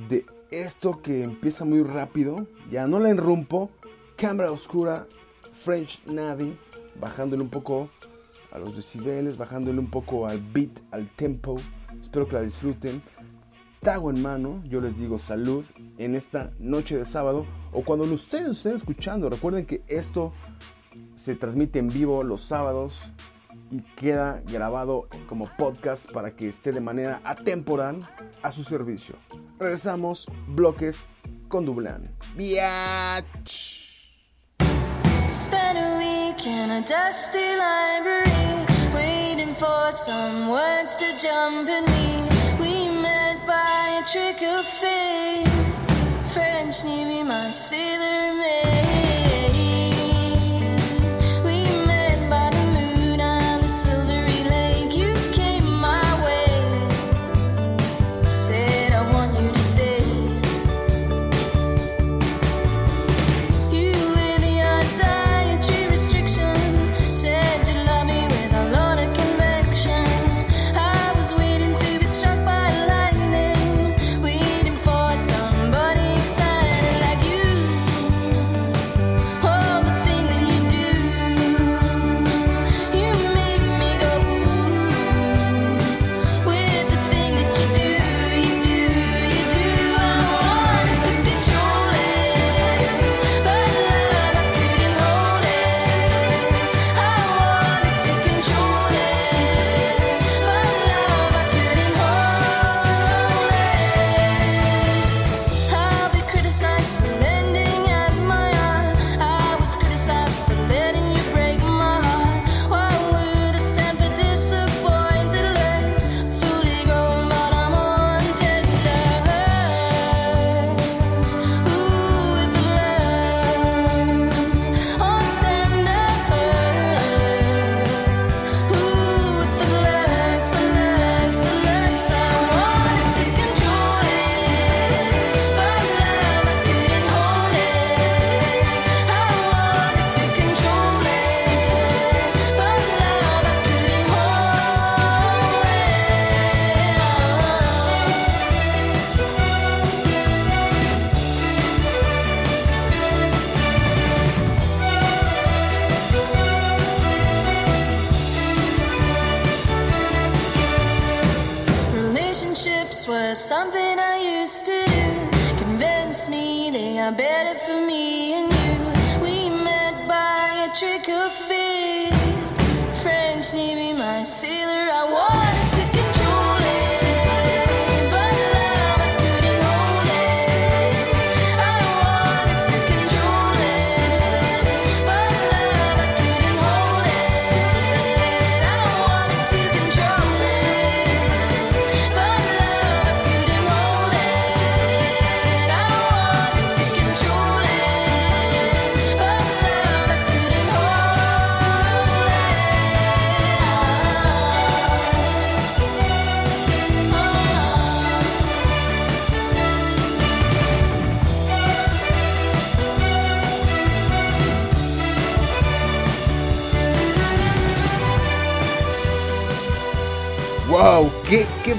de 0.08 0.24
esto 0.50 1.00
que 1.02 1.22
empieza 1.22 1.64
muy 1.64 1.82
rápido. 1.82 2.46
Ya 2.70 2.86
no 2.86 3.00
la 3.00 3.10
enrumpo. 3.10 3.70
Cámara 4.16 4.52
oscura, 4.52 5.06
French 5.64 6.02
Navy, 6.04 6.56
bajándole 7.00 7.42
un 7.42 7.48
poco 7.48 7.88
a 8.52 8.58
los 8.58 8.76
decibeles, 8.76 9.38
bajándole 9.38 9.78
un 9.78 9.90
poco 9.90 10.26
al 10.26 10.38
beat, 10.38 10.80
al 10.90 11.08
tempo. 11.08 11.56
Espero 12.00 12.28
que 12.28 12.34
la 12.34 12.42
disfruten. 12.42 13.02
Tago 13.80 14.10
en 14.10 14.20
mano, 14.20 14.62
yo 14.66 14.82
les 14.82 14.98
digo 14.98 15.16
salud 15.16 15.64
en 15.96 16.14
esta 16.14 16.52
noche 16.58 16.98
de 16.98 17.06
sábado 17.06 17.46
o 17.72 17.82
cuando 17.82 18.04
ustedes 18.04 18.58
estén 18.58 18.74
escuchando. 18.74 19.30
Recuerden 19.30 19.64
que 19.64 19.82
esto 19.88 20.34
se 21.16 21.34
transmite 21.34 21.78
en 21.78 21.88
vivo 21.88 22.22
los 22.22 22.42
sábados 22.42 23.00
y 23.70 23.80
queda 23.96 24.42
grabado 24.46 25.08
como 25.28 25.48
podcast 25.56 26.10
para 26.12 26.36
que 26.36 26.48
esté 26.48 26.72
de 26.72 26.80
manera 26.80 27.22
atemporal 27.24 28.06
a 28.42 28.50
su 28.50 28.64
servicio. 28.64 29.16
Regresamos, 29.58 30.26
bloques 30.48 31.06
con 31.48 31.64
Dublán. 31.64 32.10
Biatch. 32.36 33.83
Spent 35.34 35.76
a 35.76 35.98
week 35.98 36.46
in 36.46 36.70
a 36.70 36.80
dusty 36.80 37.56
library, 37.56 38.64
waiting 38.94 39.52
for 39.52 39.90
some 39.90 40.48
words 40.48 40.94
to 40.94 41.06
jump 41.18 41.68
in 41.68 41.84
me. 41.86 42.28
We 42.60 42.88
met 43.02 43.44
by 43.44 44.00
a 44.00 44.06
trick 44.06 44.40
of 44.42 44.64
fate. 44.64 45.48
French 46.32 46.84
Navy, 46.84 47.24
my 47.24 47.50
sailor 47.50 48.32
maid. 48.38 49.23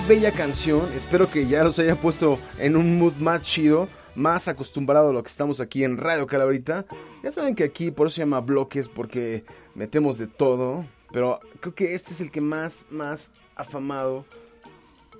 Bella 0.07 0.31
canción. 0.31 0.87
Espero 0.93 1.29
que 1.29 1.47
ya 1.47 1.63
los 1.63 1.79
haya 1.79 1.95
puesto 1.95 2.37
en 2.59 2.75
un 2.75 2.99
mood 2.99 3.13
más 3.15 3.41
chido, 3.41 3.87
más 4.15 4.47
acostumbrado 4.47 5.09
a 5.09 5.13
lo 5.13 5.23
que 5.23 5.29
estamos 5.29 5.59
aquí 5.59 5.83
en 5.83 5.97
Radio 5.97 6.27
Calabrita. 6.27 6.85
Ya 7.23 7.31
saben 7.31 7.55
que 7.55 7.63
aquí 7.63 7.91
por 7.91 8.07
eso 8.07 8.15
se 8.15 8.21
llama 8.21 8.41
bloques, 8.41 8.89
porque 8.89 9.45
metemos 9.73 10.17
de 10.17 10.27
todo. 10.27 10.85
Pero 11.11 11.39
creo 11.59 11.73
que 11.73 11.95
este 11.95 12.11
es 12.11 12.21
el 12.21 12.29
que 12.29 12.41
más, 12.41 12.85
más 12.89 13.31
afamado 13.55 14.25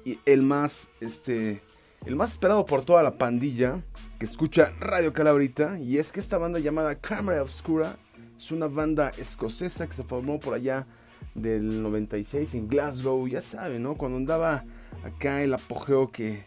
y 0.04 0.20
el 0.26 0.42
más, 0.42 0.88
este, 1.00 1.62
el 2.06 2.16
más 2.16 2.34
esperado 2.34 2.66
por 2.66 2.84
toda 2.84 3.02
la 3.02 3.18
pandilla 3.18 3.82
que 4.20 4.26
escucha 4.26 4.74
Radio 4.80 5.14
Calabrita. 5.14 5.80
Y 5.80 5.98
es 5.98 6.12
que 6.12 6.20
esta 6.20 6.38
banda 6.38 6.60
llamada 6.60 6.96
Cámara 6.96 7.42
Obscura 7.42 7.98
es 8.38 8.52
una 8.52 8.68
banda 8.68 9.12
escocesa 9.18 9.88
que 9.88 9.94
se 9.94 10.04
formó 10.04 10.40
por 10.40 10.54
allá 10.54 10.86
del 11.34 11.82
96 11.82 12.54
en 12.56 12.68
Glasgow, 12.68 13.28
ya 13.28 13.42
saben, 13.42 13.84
¿no? 13.84 13.96
Cuando 13.96 14.18
andaba 14.18 14.64
acá 15.04 15.44
el 15.44 15.54
apogeo 15.54 16.08
que 16.08 16.44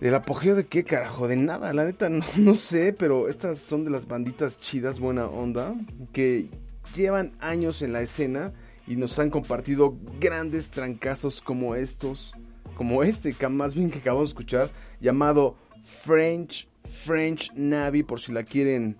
¿Del 0.00 0.14
apogeo 0.14 0.54
de 0.54 0.64
qué 0.64 0.82
carajo? 0.82 1.28
De 1.28 1.36
nada, 1.36 1.74
la 1.74 1.84
neta 1.84 2.08
no, 2.38 2.54
sé, 2.54 2.94
pero 2.94 3.28
estas 3.28 3.58
son 3.58 3.84
de 3.84 3.90
las 3.90 4.06
banditas 4.06 4.58
chidas, 4.58 4.98
buena 4.98 5.26
onda, 5.26 5.74
que 6.12 6.48
llevan 6.96 7.32
años 7.40 7.82
en 7.82 7.92
la 7.92 8.00
escena 8.00 8.52
y 8.86 8.96
nos 8.96 9.18
han 9.18 9.28
compartido 9.28 9.98
grandes 10.18 10.70
trancazos 10.70 11.42
como 11.42 11.74
estos, 11.74 12.32
como 12.76 13.02
este, 13.02 13.34
que 13.34 13.48
más 13.48 13.74
bien 13.74 13.90
que 13.90 13.98
acabamos 13.98 14.30
de 14.30 14.32
escuchar, 14.32 14.70
llamado 15.00 15.56
French, 15.84 16.66
French 17.04 17.52
Navy, 17.54 18.02
por 18.02 18.20
si 18.20 18.32
la 18.32 18.42
quieren, 18.42 18.96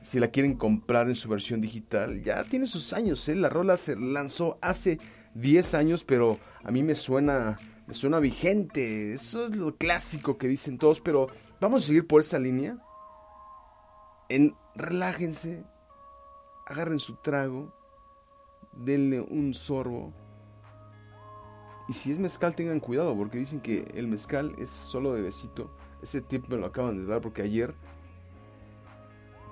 si 0.00 0.20
la 0.20 0.28
quieren 0.28 0.54
comprar 0.54 1.08
en 1.08 1.14
su 1.14 1.28
versión 1.28 1.60
digital. 1.60 2.22
Ya 2.22 2.44
tiene 2.44 2.66
sus 2.66 2.92
años, 2.92 3.28
¿eh? 3.28 3.34
La 3.34 3.48
rola 3.48 3.76
se 3.76 3.96
lanzó 3.96 4.58
hace 4.60 4.98
10 5.34 5.74
años, 5.74 6.04
pero 6.04 6.38
a 6.64 6.70
mí 6.70 6.82
me 6.82 6.94
suena, 6.94 7.56
me 7.86 7.94
suena 7.94 8.18
vigente. 8.18 9.12
Eso 9.12 9.46
es 9.46 9.56
lo 9.56 9.76
clásico 9.76 10.38
que 10.38 10.48
dicen 10.48 10.78
todos, 10.78 11.00
pero 11.00 11.28
vamos 11.60 11.84
a 11.84 11.86
seguir 11.86 12.06
por 12.06 12.20
esa 12.20 12.38
línea. 12.38 12.78
En 14.28 14.54
relájense, 14.74 15.64
agarren 16.66 16.98
su 16.98 17.16
trago, 17.16 17.74
denle 18.72 19.20
un 19.20 19.54
sorbo. 19.54 20.12
Y 21.88 21.94
si 21.94 22.12
es 22.12 22.18
mezcal, 22.18 22.54
tengan 22.54 22.80
cuidado, 22.80 23.16
porque 23.16 23.38
dicen 23.38 23.60
que 23.60 23.90
el 23.94 24.08
mezcal 24.08 24.54
es 24.58 24.68
solo 24.68 25.14
de 25.14 25.22
besito. 25.22 25.74
Ese 26.02 26.20
tip 26.20 26.46
me 26.48 26.58
lo 26.58 26.66
acaban 26.66 26.98
de 26.98 27.06
dar 27.10 27.22
porque 27.22 27.42
ayer 27.42 27.74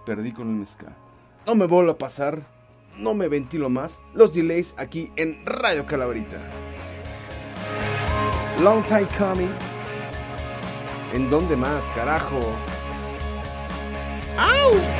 perdí 0.07 0.33
con 0.33 0.49
el 0.49 0.55
mezcal. 0.55 0.97
No 1.47 1.55
me 1.55 1.66
vuelvo 1.66 1.90
a 1.90 1.99
pasar, 1.99 2.47
no 2.97 3.12
me 3.12 3.29
ventilo 3.29 3.69
más. 3.69 4.01
Los 4.14 4.33
delays 4.33 4.75
aquí 4.79 5.12
en 5.16 5.45
Radio 5.45 5.85
Calaverita. 5.85 6.38
Long 8.62 8.83
time 8.85 9.07
coming. 9.19 9.51
¿En 11.12 11.29
dónde 11.29 11.57
más, 11.57 11.90
carajo? 11.92 12.40
¡Au! 14.38 14.96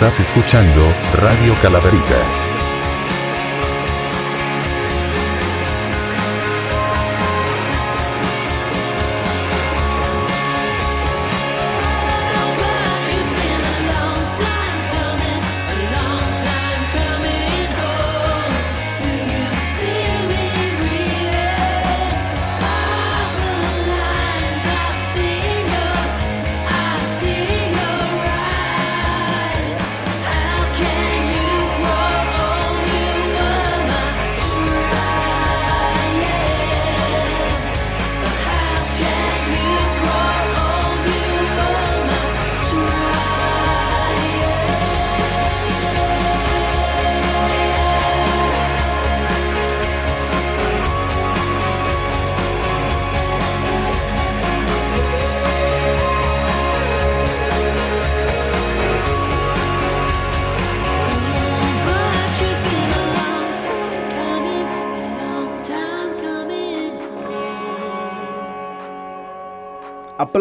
Estás 0.00 0.20
escuchando 0.20 0.80
Radio 1.12 1.52
Calaverita. 1.60 2.39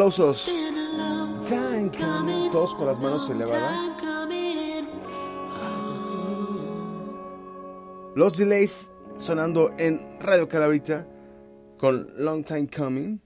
Aplausos. 0.10 0.50
Todos 2.52 2.74
con 2.74 2.88
las 2.88 3.00
manos 3.00 3.30
elevadas. 3.30 3.76
Los 8.16 8.38
delays 8.38 8.90
sonando 9.18 9.72
en 9.78 10.02
Radio 10.20 10.50
Calabrita 10.50 11.08
con 11.78 12.12
Long 12.18 12.44
Time 12.44 12.68
Coming. 12.76 13.20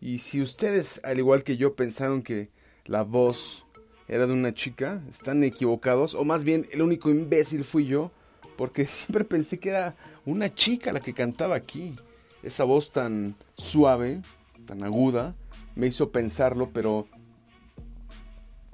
Y 0.00 0.20
si 0.20 0.40
ustedes, 0.40 0.98
al 1.04 1.18
igual 1.18 1.44
que 1.44 1.58
yo, 1.58 1.76
pensaron 1.76 2.22
que 2.22 2.48
la 2.86 3.02
voz 3.02 3.66
era 4.08 4.26
de 4.26 4.32
una 4.32 4.54
chica, 4.54 5.02
están 5.10 5.44
equivocados. 5.44 6.14
O 6.14 6.24
más 6.24 6.42
bien, 6.42 6.66
el 6.72 6.80
único 6.80 7.10
imbécil 7.10 7.64
fui 7.64 7.84
yo. 7.84 8.12
Porque 8.56 8.86
siempre 8.86 9.26
pensé 9.26 9.58
que 9.58 9.68
era 9.68 9.94
una 10.24 10.48
chica 10.48 10.90
la 10.90 11.00
que 11.00 11.12
cantaba 11.12 11.54
aquí. 11.54 11.94
Esa 12.42 12.64
voz 12.64 12.92
tan 12.92 13.34
suave, 13.58 14.22
tan 14.64 14.82
aguda, 14.84 15.34
me 15.78 15.86
hizo 15.86 16.10
pensarlo, 16.10 16.70
pero 16.72 17.06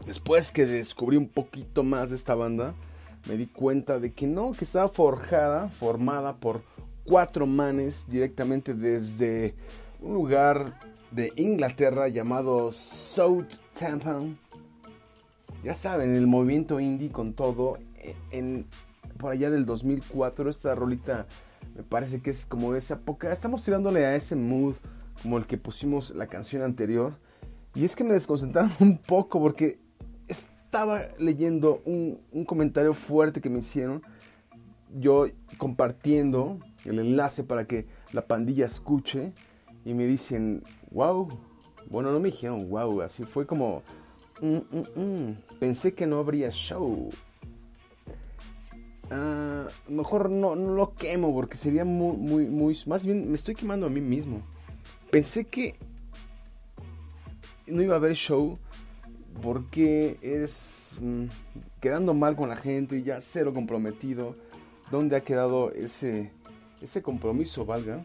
después 0.07 0.53
que 0.53 0.65
descubrí 0.65 1.19
un 1.19 1.29
poquito 1.29 1.83
más 1.83 2.09
de 2.09 2.17
esta 2.17 2.35
banda, 2.35 2.75
me 3.29 3.37
di 3.37 3.47
cuenta 3.47 4.01
de 4.01 4.15
que 4.15 4.27
no, 4.27 4.53
que 4.53 4.65
estaba 4.65 4.89
forjada, 4.89 5.69
formada 5.69 6.37
por 6.37 6.63
cuatro 7.05 7.47
manes 7.47 8.07
directamente 8.09 8.73
desde 8.73 9.55
un 10.01 10.15
lugar 10.15 10.81
de 11.11 11.31
Inglaterra 11.37 12.09
llamado 12.09 12.73
Southampton, 12.73 14.39
ya 15.63 15.75
saben, 15.75 16.15
el 16.15 16.27
movimiento 16.27 16.81
indie 16.81 17.11
con 17.13 17.35
todo. 17.35 17.79
e- 17.97 18.17
En, 18.31 18.67
por 19.19 19.31
allá 19.33 19.51
del 19.51 19.67
2004, 19.67 20.49
esta 20.49 20.75
rolita 20.75 21.27
me 21.77 21.83
parece 21.83 22.23
que 22.23 22.31
es 22.31 22.47
como 22.47 22.75
esa 22.75 22.95
época. 22.95 23.31
Estamos 23.31 23.63
tirándole 23.63 24.07
a 24.07 24.15
ese 24.15 24.37
mood 24.37 24.75
como 25.23 25.39
el 25.39 25.47
que 25.47 25.57
pusimos 25.57 26.11
la 26.15 26.27
canción 26.27 26.63
anterior. 26.63 27.19
Y 27.75 27.85
es 27.85 27.97
que 27.97 28.05
me 28.05 28.15
desconcentraron 28.15 28.71
un 28.81 28.99
poco 28.99 29.41
porque 29.41 29.79
estaba 30.29 31.01
leyendo 31.19 31.83
un, 31.85 32.21
un 32.33 32.45
comentario 32.45 32.93
fuerte 32.93 33.41
que 33.41 33.51
me 33.51 33.61
hicieron. 33.61 34.03
Yo 34.97 35.27
compartiendo 35.59 36.59
el 36.85 36.99
enlace 36.99 37.43
para 37.45 37.67
que 37.67 37.87
la 38.13 38.27
pandilla 38.27 38.67
escuche. 38.67 39.33
Y 39.85 39.93
me 39.95 40.07
dicen, 40.07 40.63
wow. 40.91 41.29
Bueno, 41.91 42.11
no 42.13 42.21
me 42.21 42.31
dijeron 42.31 42.69
wow, 42.71 43.03
así 43.03 43.25
fue 43.25 43.47
como... 43.47 43.83
"Mm, 44.41 44.57
mm, 44.57 45.01
mm, 45.01 45.37
Pensé 45.59 45.95
que 45.95 46.07
no 46.07 46.17
habría 46.17 46.51
show. 46.51 47.11
Ah, 49.11 49.67
mejor 49.89 50.31
no, 50.31 50.57
no 50.57 50.75
lo 50.75 50.95
quemo 50.95 51.33
porque 51.35 51.57
sería 51.57 51.85
muy, 51.85 52.17
muy, 52.17 52.47
muy... 52.47 52.77
Más 52.87 53.05
bien 53.05 53.29
me 53.29 53.35
estoy 53.35 53.55
quemando 53.55 53.87
a 53.87 53.91
mí 53.91 54.01
mismo. 54.01 54.43
Pensé 55.15 55.45
que 55.45 55.77
no 57.69 57.83
iba 57.83 57.95
a 57.95 57.99
haber 57.99 58.15
show 58.15 58.59
porque 59.41 60.19
eres 60.23 60.89
mm, 61.01 61.27
quedando 61.81 62.15
mal 62.15 62.35
con 62.35 62.49
la 62.49 62.57
gente, 62.57 63.01
ya 63.05 63.21
cero 63.21 63.55
comprometido. 63.55 64.35
¿Dónde 64.91 65.15
ha 65.15 65.21
quedado 65.21 65.71
ese, 65.71 66.33
ese 66.83 67.01
compromiso, 67.01 67.65
valga? 67.65 68.05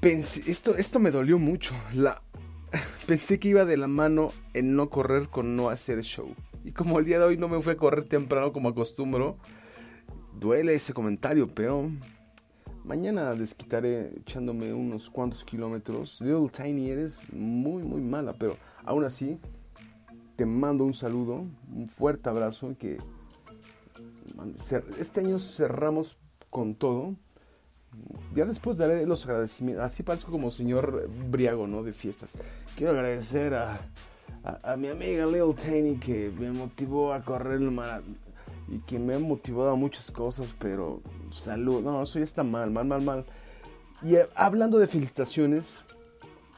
Pensé, 0.00 0.42
esto, 0.50 0.76
esto 0.76 0.98
me 0.98 1.12
dolió 1.12 1.38
mucho. 1.38 1.72
La, 1.94 2.20
pensé 3.06 3.38
que 3.38 3.46
iba 3.46 3.64
de 3.64 3.76
la 3.76 3.86
mano 3.86 4.32
en 4.54 4.74
no 4.74 4.90
correr 4.90 5.28
con 5.28 5.54
no 5.54 5.70
hacer 5.70 6.02
show. 6.02 6.34
Y 6.64 6.72
como 6.72 6.98
el 6.98 7.04
día 7.04 7.20
de 7.20 7.26
hoy 7.26 7.36
no 7.36 7.46
me 7.46 7.62
fui 7.62 7.74
a 7.74 7.76
correr 7.76 8.02
temprano 8.02 8.52
como 8.52 8.70
acostumbro, 8.70 9.36
duele 10.36 10.74
ese 10.74 10.92
comentario, 10.92 11.46
pero 11.54 11.92
mañana 12.84 13.34
desquitaré 13.34 14.12
echándome 14.18 14.72
unos 14.72 15.10
cuantos 15.10 15.44
kilómetros. 15.44 16.20
Little 16.20 16.48
Tiny 16.48 16.90
eres 16.90 17.32
muy, 17.32 17.82
muy 17.82 18.00
mala, 18.00 18.32
pero 18.32 18.56
aún 18.84 19.04
así 19.04 19.38
te 20.36 20.46
mando 20.46 20.84
un 20.84 20.94
saludo, 20.94 21.44
un 21.74 21.88
fuerte 21.88 22.28
abrazo 22.28 22.74
que 22.78 22.98
este 24.98 25.20
año 25.20 25.38
cerramos 25.38 26.18
con 26.50 26.74
todo. 26.74 27.14
Ya 28.34 28.46
después 28.46 28.78
daré 28.78 29.06
los 29.06 29.26
agradecimientos. 29.26 29.84
Así 29.84 30.02
parezco 30.02 30.32
como 30.32 30.50
señor 30.50 31.08
briago, 31.30 31.66
¿no? 31.66 31.82
De 31.82 31.92
fiestas. 31.92 32.34
Quiero 32.74 32.92
agradecer 32.92 33.54
a, 33.54 33.80
a, 34.62 34.76
mi 34.76 34.88
amiga 34.88 35.26
Lil 35.26 35.54
Tiny 35.54 35.96
que 35.96 36.32
me 36.38 36.50
motivó 36.50 37.12
a 37.12 37.22
correr 37.22 37.60
el 37.60 37.70
maratón. 37.70 38.16
Y 38.68 38.78
que 38.78 38.98
me 38.98 39.14
ha 39.14 39.18
motivado 39.18 39.70
a 39.70 39.76
muchas 39.76 40.10
cosas, 40.10 40.54
pero 40.58 41.02
salud. 41.32 41.82
No, 41.82 42.02
eso 42.02 42.18
ya 42.18 42.24
está 42.24 42.42
mal, 42.42 42.70
mal, 42.70 42.84
mal, 42.84 43.02
mal. 43.02 43.24
Y 44.02 44.16
eh, 44.16 44.28
hablando 44.34 44.78
de 44.78 44.86
felicitaciones, 44.86 45.78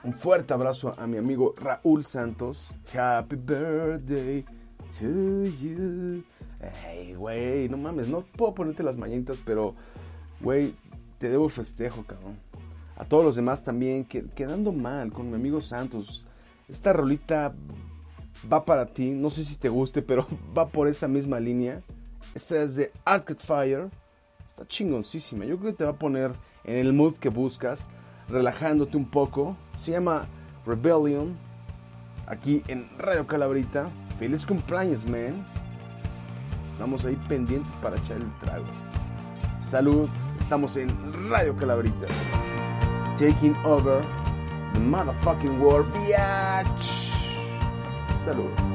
un 0.03 0.13
fuerte 0.13 0.53
abrazo 0.53 0.95
a 0.99 1.07
mi 1.07 1.17
amigo 1.17 1.55
Raúl 1.57 2.05
Santos. 2.05 2.69
Happy 2.95 3.37
birthday 3.37 4.45
to 4.99 5.45
you. 5.61 6.23
Ey, 6.87 7.15
güey, 7.15 7.69
no 7.69 7.77
mames, 7.77 8.09
no 8.09 8.23
puedo 8.23 8.55
ponerte 8.55 8.83
las 8.83 8.97
mañanitas, 8.97 9.39
pero, 9.45 9.75
güey, 10.41 10.75
te 11.19 11.29
debo 11.29 11.47
el 11.47 11.51
festejo, 11.51 12.05
cabrón. 12.05 12.39
A 12.97 13.05
todos 13.05 13.25
los 13.25 13.37
demás 13.37 13.65
también, 13.65 14.05
que, 14.05 14.25
quedando 14.27 14.73
mal 14.73 15.13
con 15.13 15.29
mi 15.29 15.37
amigo 15.37 15.61
Santos. 15.61 16.27
Esta 16.69 16.93
rolita 16.93 17.53
va 18.51 18.65
para 18.65 18.87
ti, 18.87 19.11
no 19.11 19.31
sé 19.31 19.45
si 19.45 19.57
te 19.57 19.69
guste, 19.69 20.03
pero 20.03 20.27
va 20.57 20.69
por 20.69 20.89
esa 20.89 21.09
misma 21.09 21.41
línea. 21.41 21.83
Esta 22.35 22.63
es 22.63 22.75
de 22.77 22.93
Arcade 23.05 23.41
Fire. 23.41 23.91
Está 24.55 24.69
chingoncísima. 24.69 25.45
Yo 25.47 25.59
creo 25.59 25.73
que 25.73 25.79
te 25.79 25.85
va 25.85 25.91
a 25.91 25.99
poner 25.99 26.33
en 26.63 26.77
el 26.77 26.93
mood 26.93 27.17
que 27.17 27.29
buscas, 27.29 27.89
relajándote 28.29 28.97
un 28.97 29.05
poco. 29.05 29.57
Se 29.75 29.91
llama 29.91 30.29
Rebellion. 30.65 31.37
Aquí 32.29 32.63
en 32.69 32.89
Radio 32.97 33.27
Calabrita. 33.27 33.91
Feliz 34.17 34.47
cumpleaños, 34.47 35.07
man. 35.07 35.45
Estamos 36.65 37.05
ahí 37.05 37.19
pendientes 37.29 37.75
para 37.79 37.97
echar 37.97 38.19
el 38.19 38.33
trago. 38.39 38.67
Salud. 39.59 40.09
Estamos 40.39 40.77
en 40.77 41.29
Radio 41.29 41.57
Calabrita. 41.57 42.07
Taking 43.17 43.57
over 43.65 44.05
the 44.73 44.79
motherfucking 44.79 45.59
world, 45.59 45.93
biatch. 45.95 47.11
Salud. 48.23 48.74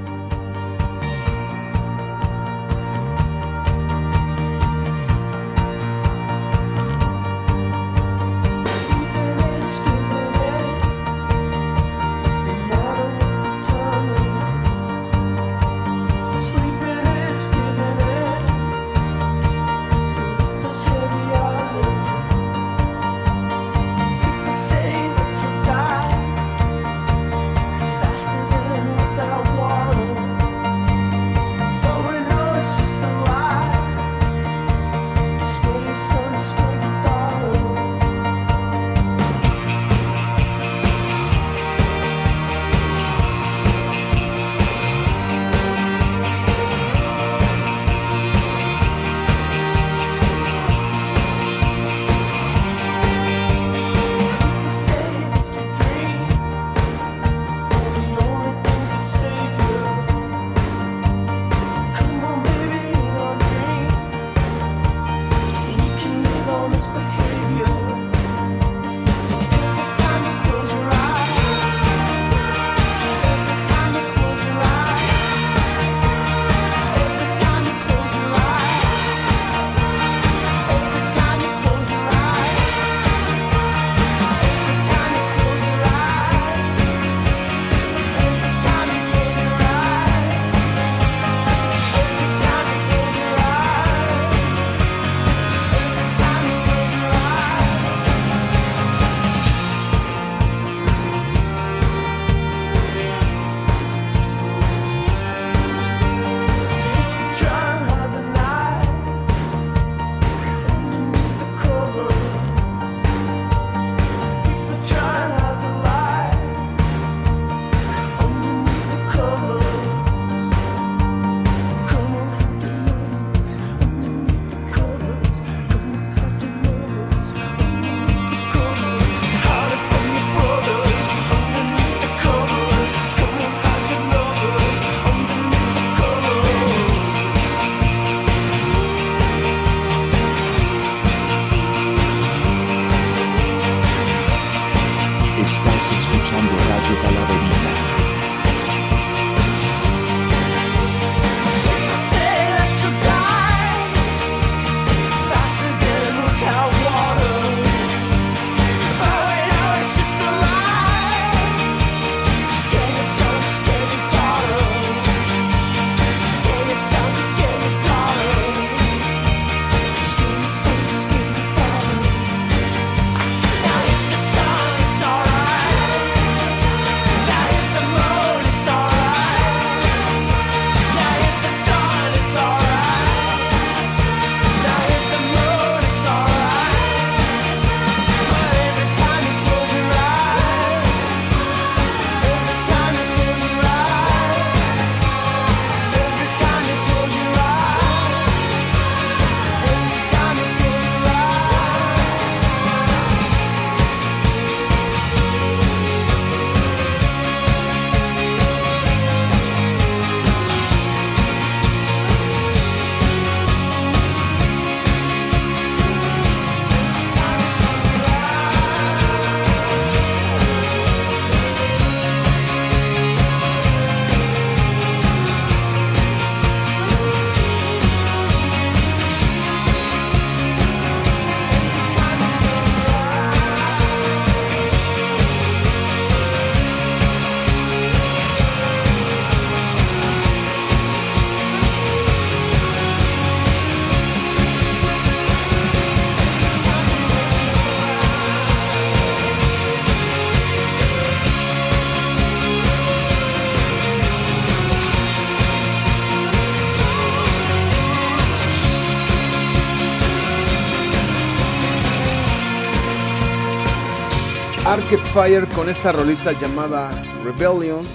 Arcade 264.89 265.09
Fire 265.11 265.47
con 265.49 265.69
esta 265.69 265.91
rolita 265.91 266.31
llamada 266.31 266.89
Rebellion. 267.23 267.87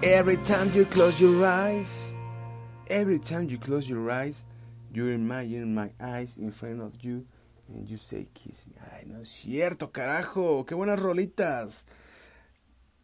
Every 0.00 0.38
time 0.38 0.72
you 0.74 0.86
close 0.86 1.22
your 1.22 1.44
eyes, 1.44 2.16
every 2.86 3.18
time 3.18 3.50
you 3.50 3.58
close 3.58 3.86
your 3.86 4.10
eyes, 4.10 4.46
you 4.94 5.08
imagine 5.08 5.74
my 5.74 5.90
eyes 6.00 6.38
in 6.38 6.52
front 6.52 6.80
of 6.80 6.94
you 7.02 7.26
and 7.68 7.86
you 7.86 7.98
say 7.98 8.28
kiss 8.32 8.66
me. 8.66 8.76
Ay, 8.94 9.04
no 9.04 9.20
es 9.20 9.28
cierto, 9.28 9.92
carajo, 9.92 10.64
qué 10.64 10.74
buenas 10.74 10.98
rolitas. 10.98 11.86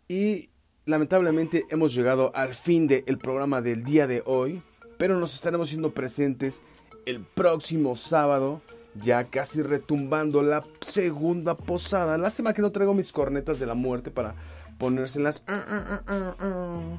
Y 0.08 0.48
lamentablemente 0.86 1.66
hemos 1.68 1.94
llegado 1.94 2.32
al 2.34 2.54
fin 2.54 2.88
del 2.88 3.18
programa 3.18 3.60
del 3.60 3.84
día 3.84 4.06
de 4.06 4.22
hoy, 4.24 4.62
pero 4.96 5.18
nos 5.18 5.34
estaremos 5.34 5.68
siendo 5.68 5.92
presentes 5.92 6.62
el 7.04 7.20
próximo 7.20 7.94
sábado 7.94 8.62
ya 8.94 9.24
casi 9.24 9.62
retumbando 9.62 10.42
la 10.42 10.64
segunda 10.80 11.56
posada. 11.56 12.18
Lástima 12.18 12.52
que 12.52 12.62
no 12.62 12.72
traigo 12.72 12.94
mis 12.94 13.12
cornetas 13.12 13.58
de 13.58 13.66
la 13.66 13.74
muerte 13.74 14.10
para 14.10 14.34
ponérselas. 14.78 15.44
Ah, 15.46 15.64
ah, 16.06 16.34
ah. 16.38 16.98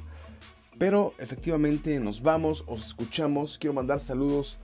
Pero 0.77 1.13
efectivamente 1.17 1.99
nos 1.99 2.21
vamos, 2.21 2.63
os 2.67 2.87
escuchamos. 2.87 3.57
Quiero 3.57 3.73
mandar 3.73 3.99
saludos 3.99 4.57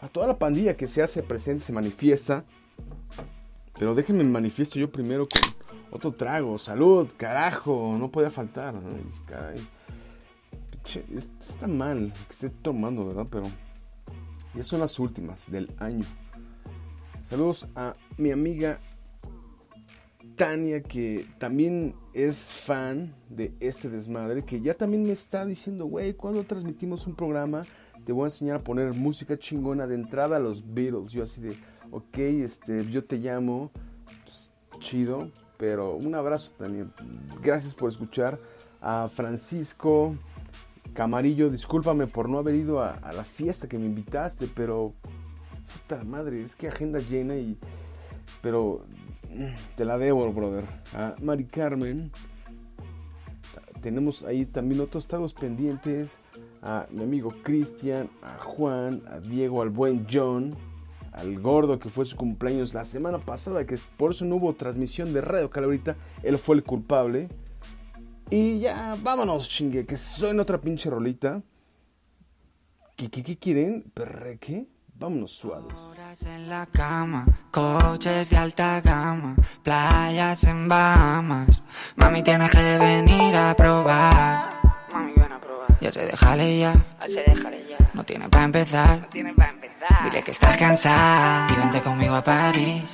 a 0.00 0.08
toda 0.08 0.26
la 0.26 0.38
pandilla 0.38 0.76
que 0.76 0.86
se 0.86 1.02
hace 1.02 1.22
presente, 1.22 1.64
se 1.64 1.72
manifiesta. 1.72 2.44
Pero 3.78 3.94
déjenme 3.94 4.24
manifiesto 4.24 4.78
yo 4.78 4.90
primero 4.90 5.26
con 5.26 5.42
otro 5.90 6.12
trago. 6.12 6.58
Salud, 6.58 7.08
carajo, 7.16 7.96
no 7.98 8.10
podía 8.10 8.30
faltar. 8.30 8.74
Ay, 8.74 9.68
Está 11.38 11.68
mal 11.68 12.12
que 12.26 12.32
esté 12.32 12.50
tomando, 12.50 13.06
¿verdad? 13.06 13.26
Pero 13.30 13.44
ya 14.54 14.64
son 14.64 14.80
las 14.80 14.98
últimas 14.98 15.50
del 15.50 15.70
año. 15.78 16.04
Saludos 17.22 17.68
a 17.74 17.94
mi 18.16 18.30
amiga 18.30 18.80
Tania, 20.36 20.82
que 20.82 21.26
también 21.38 21.94
es 22.14 22.50
fan 22.50 23.14
de 23.28 23.52
este 23.60 23.90
desmadre, 23.90 24.42
que 24.42 24.60
ya 24.60 24.74
también 24.74 25.02
me 25.02 25.12
está 25.12 25.44
diciendo, 25.44 25.84
güey, 25.86 26.14
cuando 26.14 26.42
transmitimos 26.44 27.06
un 27.06 27.14
programa, 27.14 27.62
te 28.04 28.12
voy 28.12 28.24
a 28.24 28.26
enseñar 28.28 28.56
a 28.56 28.64
poner 28.64 28.94
música 28.94 29.38
chingona 29.38 29.86
de 29.86 29.96
entrada 29.96 30.36
a 30.36 30.40
los 30.40 30.74
Beatles. 30.74 31.12
Yo 31.12 31.24
así 31.24 31.42
de, 31.42 31.56
ok, 31.90 32.18
este, 32.18 32.90
yo 32.90 33.04
te 33.04 33.18
llamo, 33.18 33.70
pues, 34.24 34.52
chido, 34.80 35.30
pero 35.58 35.94
un 35.96 36.14
abrazo 36.14 36.52
también. 36.56 36.90
Gracias 37.42 37.74
por 37.74 37.90
escuchar 37.90 38.40
a 38.80 39.08
Francisco. 39.08 40.16
Camarillo, 40.92 41.50
discúlpame 41.50 42.06
por 42.06 42.28
no 42.28 42.38
haber 42.38 42.54
ido 42.54 42.82
a, 42.82 42.98
la 43.12 43.24
fiesta 43.24 43.68
que 43.68 43.78
me 43.78 43.86
invitaste, 43.86 44.48
pero 44.54 44.94
puta 45.72 46.02
madre, 46.04 46.42
es 46.42 46.56
que 46.56 46.68
agenda 46.68 46.98
llena 46.98 47.36
y 47.36 47.58
pero 48.42 48.84
mm, 49.30 49.76
te 49.76 49.84
la 49.84 49.98
debo, 49.98 50.32
brother. 50.32 50.64
A 50.94 51.14
Mari 51.20 51.44
Carmen, 51.44 52.10
tenemos 53.80 54.22
ahí 54.22 54.46
también 54.46 54.80
otros 54.80 55.06
tragos 55.06 55.34
pendientes. 55.34 56.18
A 56.62 56.86
mi 56.90 57.02
amigo 57.02 57.32
Cristian, 57.42 58.10
a 58.22 58.38
Juan, 58.38 59.02
a 59.10 59.18
Diego, 59.18 59.62
al 59.62 59.70
buen 59.70 60.06
John, 60.10 60.54
al 61.12 61.40
gordo 61.40 61.78
que 61.78 61.88
fue 61.88 62.04
su 62.04 62.16
cumpleaños 62.16 62.74
la 62.74 62.84
semana 62.84 63.18
pasada, 63.18 63.64
que 63.64 63.78
por 63.96 64.10
eso 64.10 64.26
no 64.26 64.36
hubo 64.36 64.54
transmisión 64.54 65.14
de 65.14 65.22
Radio 65.22 65.48
Calabrita, 65.48 65.96
él 66.22 66.36
fue 66.36 66.56
el 66.56 66.62
culpable. 66.62 67.28
Y 68.30 68.60
ya, 68.60 68.96
vámonos, 69.02 69.48
chingue, 69.48 69.84
que 69.86 69.96
soy 69.96 70.30
en 70.30 70.40
otra 70.40 70.60
pinche 70.60 70.88
rolita. 70.88 71.42
¿Qué, 72.96 73.10
qué, 73.10 73.22
qué 73.24 73.38
quieren? 73.38 73.90
¿Perreque? 73.94 74.68
Vámonos 74.94 75.32
suaves. 75.32 75.98
en 76.26 76.48
la 76.50 76.66
cama, 76.66 77.26
coches 77.50 78.28
de 78.28 78.36
alta 78.36 78.82
gama, 78.82 79.34
playas 79.62 80.44
en 80.44 80.68
Bahamas. 80.68 81.62
Mami, 81.96 82.22
tienes 82.22 82.50
que 82.50 82.78
venir 82.78 83.34
a 83.34 83.56
probar. 83.56 84.60
Mami, 84.92 85.12
ven 85.16 85.32
a 85.32 85.40
probar. 85.40 85.78
Ya 85.80 85.90
se 85.90 86.04
déjale 86.04 86.58
ya, 86.58 86.74
Se 87.06 87.22
déjale 87.22 87.66
ya. 87.66 87.78
no 87.94 88.04
tiene 88.04 88.28
para 88.28 88.44
empezar. 88.44 89.00
No 89.00 89.08
tiene 89.08 89.32
para 89.34 89.50
empezar. 89.52 90.04
Dile 90.04 90.22
que 90.22 90.30
estás 90.32 90.56
cansada 90.58 91.50
y 91.50 91.56
vente 91.60 91.80
conmigo 91.80 92.14
a 92.14 92.22
París. 92.22 92.84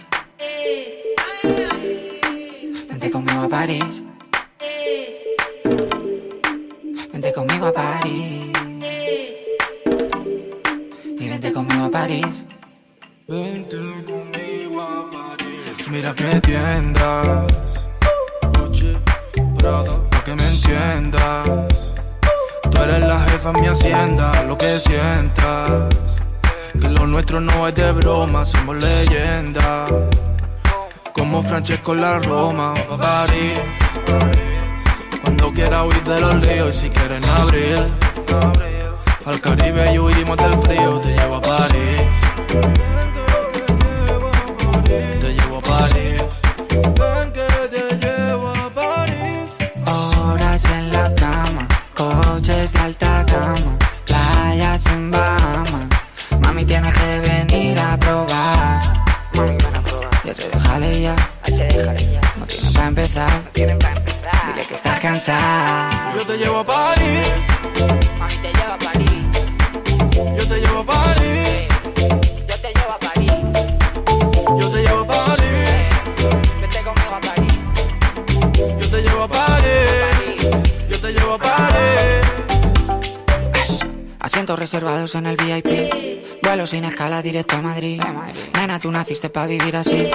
Vente 2.88 3.10
conmigo 3.10 3.42
a 3.42 3.48
París. 3.48 4.02
Vente 7.16 7.32
conmigo 7.32 7.66
a 7.68 7.72
París. 7.72 8.52
Y 11.18 11.28
vente 11.30 11.50
conmigo 11.50 11.86
a 11.86 11.90
París. 11.90 12.26
Vente 13.26 13.78
conmigo 14.04 14.82
a 14.82 15.10
París. 15.10 15.88
Mira 15.88 16.14
que 16.14 16.40
tiendas. 16.42 17.86
Gucci, 18.58 18.98
para 19.54 20.24
que 20.26 20.34
me 20.34 20.46
entiendas. 20.46 21.94
Tú 22.70 22.82
eres 22.82 23.00
la 23.00 23.18
jefa 23.20 23.50
en 23.50 23.60
mi 23.62 23.66
hacienda, 23.68 24.42
lo 24.42 24.58
que 24.58 24.78
sientas. 24.78 25.88
Que 26.78 26.88
lo 26.90 27.06
nuestro 27.06 27.40
no 27.40 27.66
es 27.66 27.74
de 27.74 27.92
broma, 27.92 28.44
somos 28.44 28.76
leyendas. 28.76 29.90
Como 31.14 31.42
Francesco 31.42 31.94
la 31.94 32.18
Roma, 32.18 32.74
pa' 32.90 32.98
París. 32.98 34.45
Cuando 35.46 35.60
quiera 35.60 35.84
huir 35.84 36.02
de 36.02 36.20
los 36.20 36.34
líos 36.34 36.76
y 36.76 36.78
si 36.80 36.90
quieren 36.90 37.24
abrir. 37.24 37.78
Al 39.24 39.40
Caribe 39.40 39.92
y 39.94 39.98
huimos 40.00 40.36
del 40.36 40.52
frío, 40.54 40.98
te 40.98 41.10
llevo 41.10 41.36
a 41.36 41.40
París. 41.40 42.02
Te 45.20 45.34
llevo 45.34 45.58
a 45.58 45.60
París. 45.60 46.24
Ven 46.98 47.32
que 47.32 47.46
te 47.68 47.96
llevo 47.96 48.48
a 48.48 48.70
París. 48.70 49.54
Horas 49.86 50.64
en 50.64 50.90
la 50.92 51.14
cama, 51.14 51.68
coches 51.94 52.72
de 52.72 52.78
alta 52.80 53.22
gama, 53.22 53.78
playas 54.04 54.84
en 54.86 55.12
Bahamas. 55.12 55.88
Mami, 56.40 56.64
tienes 56.64 56.92
que 56.92 57.20
venir 57.20 57.78
a 57.78 57.96
probar. 57.96 59.04
Mami, 59.32 59.56
ven 59.58 59.76
a 59.76 59.82
probar. 59.84 60.10
Ya 60.24 60.34
se 60.34 60.48
déjale 60.48 61.02
ya, 61.02 61.14
Se 61.44 61.52
déjale 61.52 62.12
ya. 62.14 62.20
no 62.36 62.46
tiene 62.46 62.70
para 62.72 62.88
empezar. 62.88 63.30
No 63.44 63.50
tiene 63.52 63.76
para 63.76 63.90
empezar. 63.90 64.05
Que 64.56 64.74
estás 64.74 64.98
cansada. 65.00 66.14
Yo 66.16 66.26
te 66.26 66.38
llevo 66.38 66.56
a 66.56 66.64
París. 66.64 67.46
Mami, 68.18 68.36
te 68.38 68.52
lleva 68.52 68.74
a 68.74 68.78
París. 68.78 69.22
Yo 70.36 70.48
te 70.48 70.60
llevo 70.60 70.78
a 70.80 70.86
París. 70.86 71.68
Yo 72.48 72.60
te 72.60 72.72
llevo 72.74 72.92
a 72.92 72.98
París. 72.98 73.32
Yo 74.58 74.70
te 74.70 74.82
llevo 74.82 75.00
a 75.00 75.06
París. 75.06 75.68
Vete 76.60 76.82
conmigo 76.82 77.14
a 77.14 77.20
París. 77.20 77.52
Yo 78.80 78.90
te 78.90 79.02
llevo 79.02 79.22
a 79.22 79.28
París. 79.28 80.48
Yo 80.90 81.00
te 81.00 81.12
llevo 81.12 81.34
a 81.34 81.38
París. 81.38 82.24
Asientos 84.18 84.58
reservados 84.58 85.14
en 85.14 85.26
el 85.26 85.36
VIP. 85.36 86.15
Vuelo 86.46 86.64
sin 86.64 86.84
escala 86.84 87.22
directo 87.22 87.56
a 87.56 87.60
Madrid. 87.60 88.00
Nena, 88.54 88.78
tú 88.78 88.92
naciste 88.92 89.30
para 89.30 89.48
vivir 89.48 89.74
así. 89.76 90.08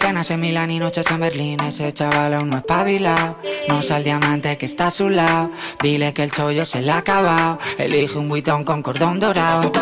Cenas 0.00 0.30
en 0.30 0.38
Milán 0.38 0.70
y 0.70 0.78
noches 0.78 1.04
en 1.10 1.18
Berlín. 1.18 1.58
Ese 1.58 1.92
chaval 1.92 2.34
aún 2.34 2.50
no 2.50 2.58
es 2.58 2.62
pabilao. 2.62 3.38
No 3.66 3.82
sal 3.82 4.04
diamante 4.04 4.56
que 4.56 4.66
está 4.66 4.86
a 4.86 4.90
su 4.92 5.10
lado. 5.10 5.50
Dile 5.82 6.12
que 6.12 6.22
el 6.22 6.30
chollo 6.30 6.64
se 6.64 6.82
le 6.82 6.92
ha 6.92 6.98
acabado. 6.98 7.58
Elige 7.78 8.16
un 8.16 8.28
buitón 8.28 8.62
con 8.62 8.80
cordón 8.80 9.18
dorado. 9.18 9.72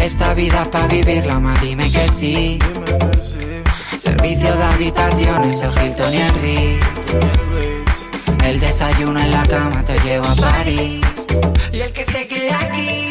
Esta 0.00 0.32
vida 0.32 0.62
es 0.62 0.68
para 0.68 0.86
vivirla, 0.86 1.38
más 1.38 1.60
dime 1.60 1.92
que 1.92 2.10
sí. 2.10 2.58
Servicio 3.98 4.56
de 4.56 4.64
habitaciones, 4.64 5.60
el 5.60 5.72
Hilton 5.72 6.14
y 6.14 6.16
el 6.16 6.34
Ritz. 6.40 6.86
El 8.46 8.60
desayuno 8.60 9.20
en 9.20 9.30
la 9.30 9.46
cama 9.46 9.84
te 9.84 9.98
llevo 10.00 10.24
a 10.24 10.34
París. 10.36 11.04
Y 11.70 11.80
el 11.80 11.92
que 11.92 12.06
se 12.06 12.26
quede 12.26 12.50
aquí. 12.50 13.07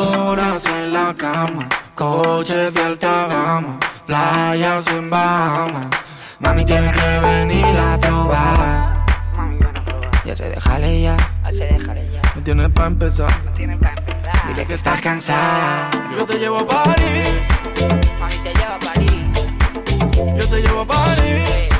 Horas 0.00 0.64
en 0.64 0.94
la 0.94 1.14
cama, 1.14 1.68
coches 1.94 2.72
de 2.72 2.80
alta 2.80 3.26
gama, 3.28 3.78
playas 4.06 4.86
en 4.88 5.10
Bahamas. 5.10 5.88
Mami, 6.38 6.64
tienes 6.64 6.96
que 6.96 7.20
venir 7.20 7.78
a 7.78 8.00
probar. 8.00 9.04
Mami, 9.36 9.58
ven 9.58 9.76
a 9.76 9.84
probar. 9.84 10.10
Ya 10.24 10.34
se 10.34 10.48
déjale 10.48 11.02
ya, 11.02 11.16
Se 11.50 11.66
déjale 11.66 12.10
ya. 12.12 12.22
Me 12.34 12.40
tienes 12.40 12.70
para 12.70 12.86
empezar. 12.86 13.30
No 13.44 13.52
tiene 13.52 13.76
para 13.76 13.94
empezar. 13.94 14.48
dile 14.48 14.66
que 14.66 14.74
estás 14.74 15.00
cansada. 15.02 15.90
Yo 16.18 16.24
te 16.24 16.38
llevo 16.38 16.60
a 16.60 16.66
París. 16.66 17.44
Mami, 18.18 18.38
te 18.38 18.54
lleva 18.54 18.76
a 18.76 18.78
París. 18.78 19.22
Yo 20.38 20.48
te 20.48 20.62
llevo 20.62 20.80
a 20.80 20.86
París. 20.86 21.79